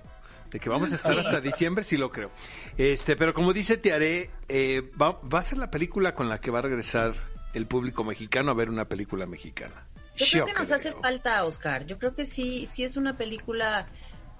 [0.55, 2.31] De que vamos a estar hasta diciembre, sí lo creo.
[2.77, 6.49] Este, pero como dice Tiaré, eh, va, va a ser la película con la que
[6.49, 7.13] va a regresar
[7.53, 9.85] el público mexicano a ver una película mexicana.
[10.15, 11.85] Yo creo que nos hace falta, Oscar.
[11.85, 13.87] Yo creo que sí, sí es una película,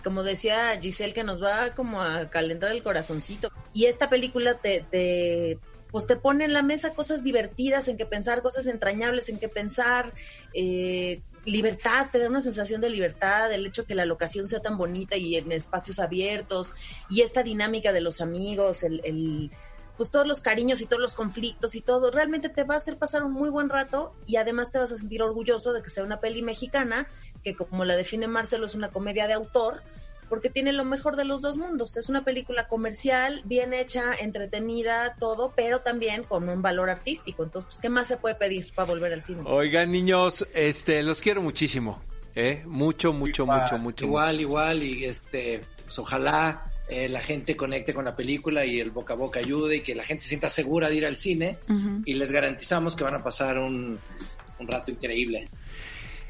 [0.05, 3.51] como decía Giselle, que nos va como a calentar el corazoncito.
[3.73, 5.59] Y esta película te, te
[5.91, 9.49] pues te pone en la mesa cosas divertidas en que pensar, cosas entrañables en que
[9.49, 10.13] pensar,
[10.53, 14.77] eh, libertad, te da una sensación de libertad, el hecho que la locación sea tan
[14.77, 16.73] bonita y en espacios abiertos,
[17.09, 19.51] y esta dinámica de los amigos, el, el
[19.97, 22.97] pues todos los cariños y todos los conflictos y todo, realmente te va a hacer
[22.97, 26.03] pasar un muy buen rato y además te vas a sentir orgulloso de que sea
[26.03, 27.07] una peli mexicana,
[27.43, 29.83] que como la define Marcelo es una comedia de autor,
[30.29, 31.97] porque tiene lo mejor de los dos mundos.
[31.97, 37.43] Es una película comercial, bien hecha, entretenida, todo, pero también con un valor artístico.
[37.43, 39.41] Entonces, pues, ¿qué más se puede pedir para volver al cine?
[39.45, 42.01] Oigan, niños, este, los quiero muchísimo.
[42.35, 42.63] ¿eh?
[42.65, 44.05] Mucho, mucho, Igual, mucho, mucho.
[44.05, 48.91] Igual, igual, y este, pues ojalá eh, la gente conecte con la película y el
[48.91, 51.57] boca a boca ayude y que la gente se sienta segura de ir al cine
[52.05, 53.97] y les garantizamos que van a pasar un,
[54.59, 55.47] un rato increíble.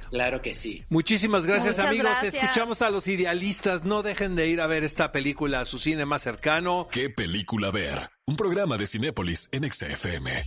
[0.10, 0.84] Claro que sí.
[0.90, 2.06] Muchísimas gracias Muchas amigos.
[2.12, 2.36] gracias.
[2.36, 3.84] Escuchamos a los idealistas.
[3.84, 6.88] No dejen de ir a ver esta película a su cine más cercano.
[6.92, 8.10] ¿Qué película ver?
[8.26, 10.44] Un programa de Cinépolis en XFM.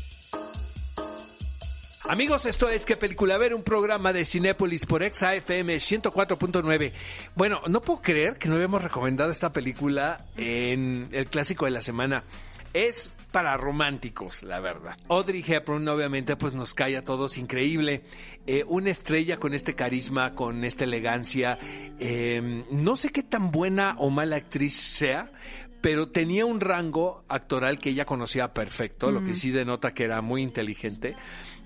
[2.08, 3.52] Amigos, esto es ¿Qué película ver?
[3.52, 6.92] Un programa de Cinépolis por ExaFM 104.9.
[7.34, 11.82] Bueno, no puedo creer que no habíamos recomendado esta película en el clásico de la
[11.82, 12.24] semana.
[12.72, 14.96] Es para románticos, la verdad.
[15.08, 18.02] Audrey Hepburn, obviamente, pues nos cae a todos increíble.
[18.46, 21.58] Eh, una estrella con este carisma, con esta elegancia.
[21.98, 25.30] Eh, no sé qué tan buena o mala actriz sea,
[25.80, 30.22] pero tenía un rango actoral que ella conocía perfecto, lo que sí denota que era
[30.22, 31.14] muy inteligente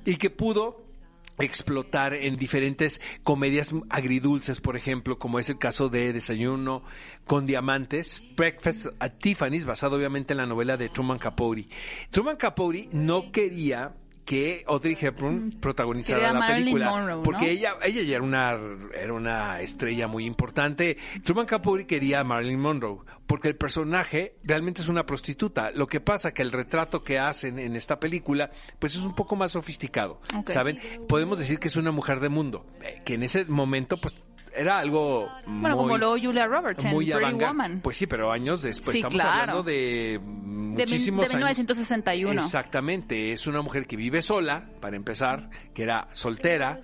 [0.05, 0.92] y que pudo
[1.39, 6.83] explotar en diferentes comedias agridulces, por ejemplo, como es el caso de Desayuno
[7.27, 11.69] con Diamantes, Breakfast at Tiffany's, basado obviamente en la novela de Truman Capote.
[12.11, 13.95] Truman Capote no quería
[14.25, 17.51] que Audrey Hepburn protagonizara la Marilyn película Monroe, porque ¿no?
[17.51, 18.59] ella ella ya era una
[18.95, 20.97] era una estrella muy importante.
[21.25, 25.71] Truman Capote quería a Marilyn Monroe porque el personaje realmente es una prostituta.
[25.73, 29.37] Lo que pasa que el retrato que hacen en esta película pues es un poco
[29.37, 30.21] más sofisticado.
[30.47, 30.79] ¿saben?
[31.09, 34.15] Podemos decir que es una mujer de mundo, eh, que en ese momento pues
[34.55, 37.35] era algo Bueno, muy como lo Julia Roberts en muy Pretty.
[37.35, 37.81] Woman.
[37.83, 39.41] Pues sí, pero años después Sí, estamos claro.
[39.41, 41.41] hablando de muchísimos de años.
[41.41, 42.41] 1961.
[42.41, 46.81] Exactamente, es una mujer que vive sola, para empezar, que era soltera,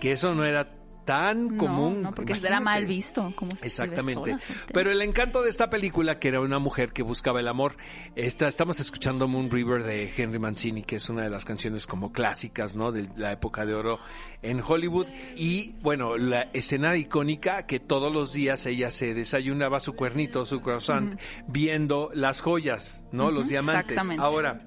[0.00, 0.68] que eso no era
[1.04, 2.02] tan No, común.
[2.02, 3.32] No, porque era mal visto.
[3.36, 4.32] Como si Exactamente.
[4.32, 4.38] sola.
[4.72, 7.76] Pero el encanto de esta película, que era una mujer que buscaba el amor,
[8.16, 12.12] esta, estamos escuchando Moon River de Henry Mancini, que es una de las canciones como
[12.12, 12.92] clásicas, ¿no?
[12.92, 13.98] De la época de oro
[14.42, 15.06] en Hollywood.
[15.36, 20.60] Y bueno, la escena icónica que todos los días ella se desayunaba su cuernito, su
[20.60, 23.30] croissant, viendo las joyas, ¿no?
[23.30, 23.90] Los diamantes.
[23.90, 24.22] exactamente.
[24.22, 24.66] Ahora,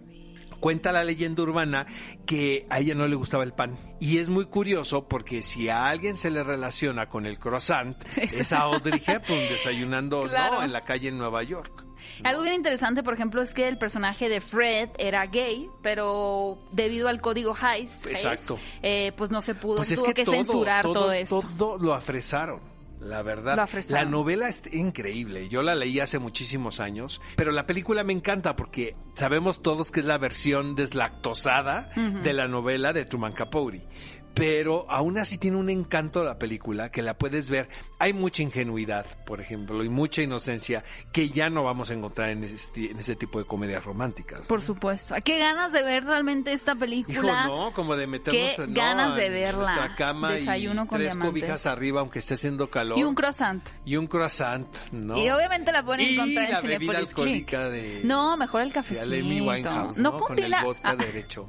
[0.63, 1.85] Cuenta la leyenda urbana
[2.25, 3.77] que a ella no le gustaba el pan.
[3.99, 8.53] Y es muy curioso porque si a alguien se le relaciona con el croissant, es
[8.53, 10.59] a Audrey Hepburn desayunando Claro.
[10.59, 10.63] ¿no?
[10.63, 11.83] en la calle en Nueva York.
[12.23, 17.09] Algo bien interesante, por ejemplo, es que el personaje de Fred era gay, pero debido
[17.09, 18.57] al código Hays, Exacto.
[18.81, 21.39] eh, pues no se pudo, Pues es tuvo que, que, todo, censurar todo, todo, esto.
[21.57, 22.61] todo lo afresaron.
[23.03, 25.49] La verdad, la novela es increíble.
[25.49, 29.99] Yo la leí hace muchísimos años, pero la película me encanta porque sabemos todos que
[29.99, 33.85] es la versión deslactosada de la novela de Truman Capote.
[34.33, 37.69] Pero aún así tiene un encanto la película que la puedes ver.
[37.99, 42.43] Hay mucha ingenuidad, por ejemplo, y mucha inocencia que ya no vamos a encontrar en,
[42.43, 44.41] este- en ese tipo de comedias románticas.
[44.41, 44.45] ¿no?
[44.47, 45.13] Por supuesto.
[45.23, 47.45] Qué ganas de ver realmente esta Hijo, película.
[47.45, 48.73] no, como de meternos Qué ¿no?
[48.73, 49.57] ganas de en verla.
[49.65, 51.29] nuestra cama Desayuno y con tres diamantes.
[51.43, 52.97] cobijas arriba, aunque esté haciendo calor.
[52.97, 53.63] Y un croissant.
[53.85, 55.17] Y un croissant, ¿no?
[55.17, 58.01] Y obviamente la pueden Y encontrar la en bebida Cinepolis alcohólica de...
[58.03, 59.05] No, mejor el de cafecito.
[59.15, 60.17] Amy Winehouse, no, ¿no?
[60.19, 61.47] Con combina, el vodka ah, derecho.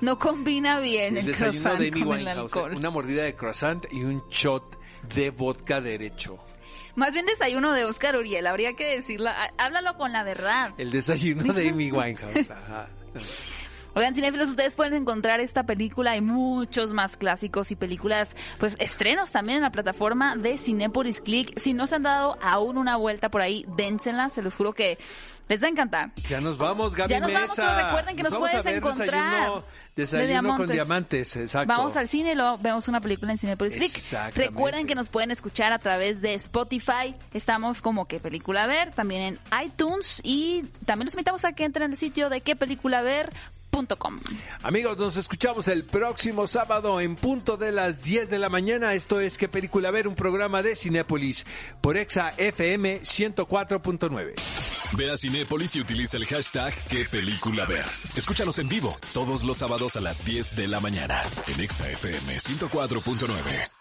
[0.00, 2.74] no combina bien Sí, el desayuno croissant de Amy con el alcohol.
[2.76, 4.78] Una mordida de croissant y un shot
[5.14, 6.38] de vodka derecho.
[6.96, 9.30] Más bien desayuno de Oscar Uriel, habría que decirlo.
[9.58, 10.72] Háblalo con la verdad.
[10.78, 12.50] El desayuno de Amy Winehouse.
[12.50, 12.88] Ajá.
[13.96, 19.30] Oigan, cinéfilos, ustedes pueden encontrar esta película y muchos más clásicos y películas, pues estrenos
[19.30, 21.56] también en la plataforma de Cinépolis Click.
[21.58, 24.98] Si no se han dado aún una vuelta por ahí, dénsela, se los juro que
[25.48, 26.10] les va a encantar.
[26.28, 27.74] Ya nos vamos, Gaby Ya nos vamos, Mesa.
[27.76, 29.62] pero recuerden que nos vamos puedes ver encontrar
[29.94, 31.36] Desayuno, desayuno de con diamantes.
[31.36, 31.68] exacto.
[31.68, 34.34] Vamos al cine y luego vemos una película en Cinepolis Click.
[34.34, 37.14] Recuerden que nos pueden escuchar a través de Spotify.
[37.32, 41.92] Estamos como qué película ver, también en iTunes y también los invitamos a que entren
[41.92, 43.02] al sitio de qué película
[44.62, 48.94] Amigos, nos escuchamos el próximo sábado en punto de las 10 de la mañana.
[48.94, 50.06] Esto es ¿Qué película ver?
[50.06, 51.44] Un programa de Cinépolis
[51.80, 54.34] por Exa FM 104.9.
[54.96, 57.84] Ve a Cinépolis y utiliza el hashtag qué película ver.
[58.16, 62.36] Escúchanos en vivo todos los sábados a las 10 de la mañana en Exa FM
[62.36, 63.73] 104.9.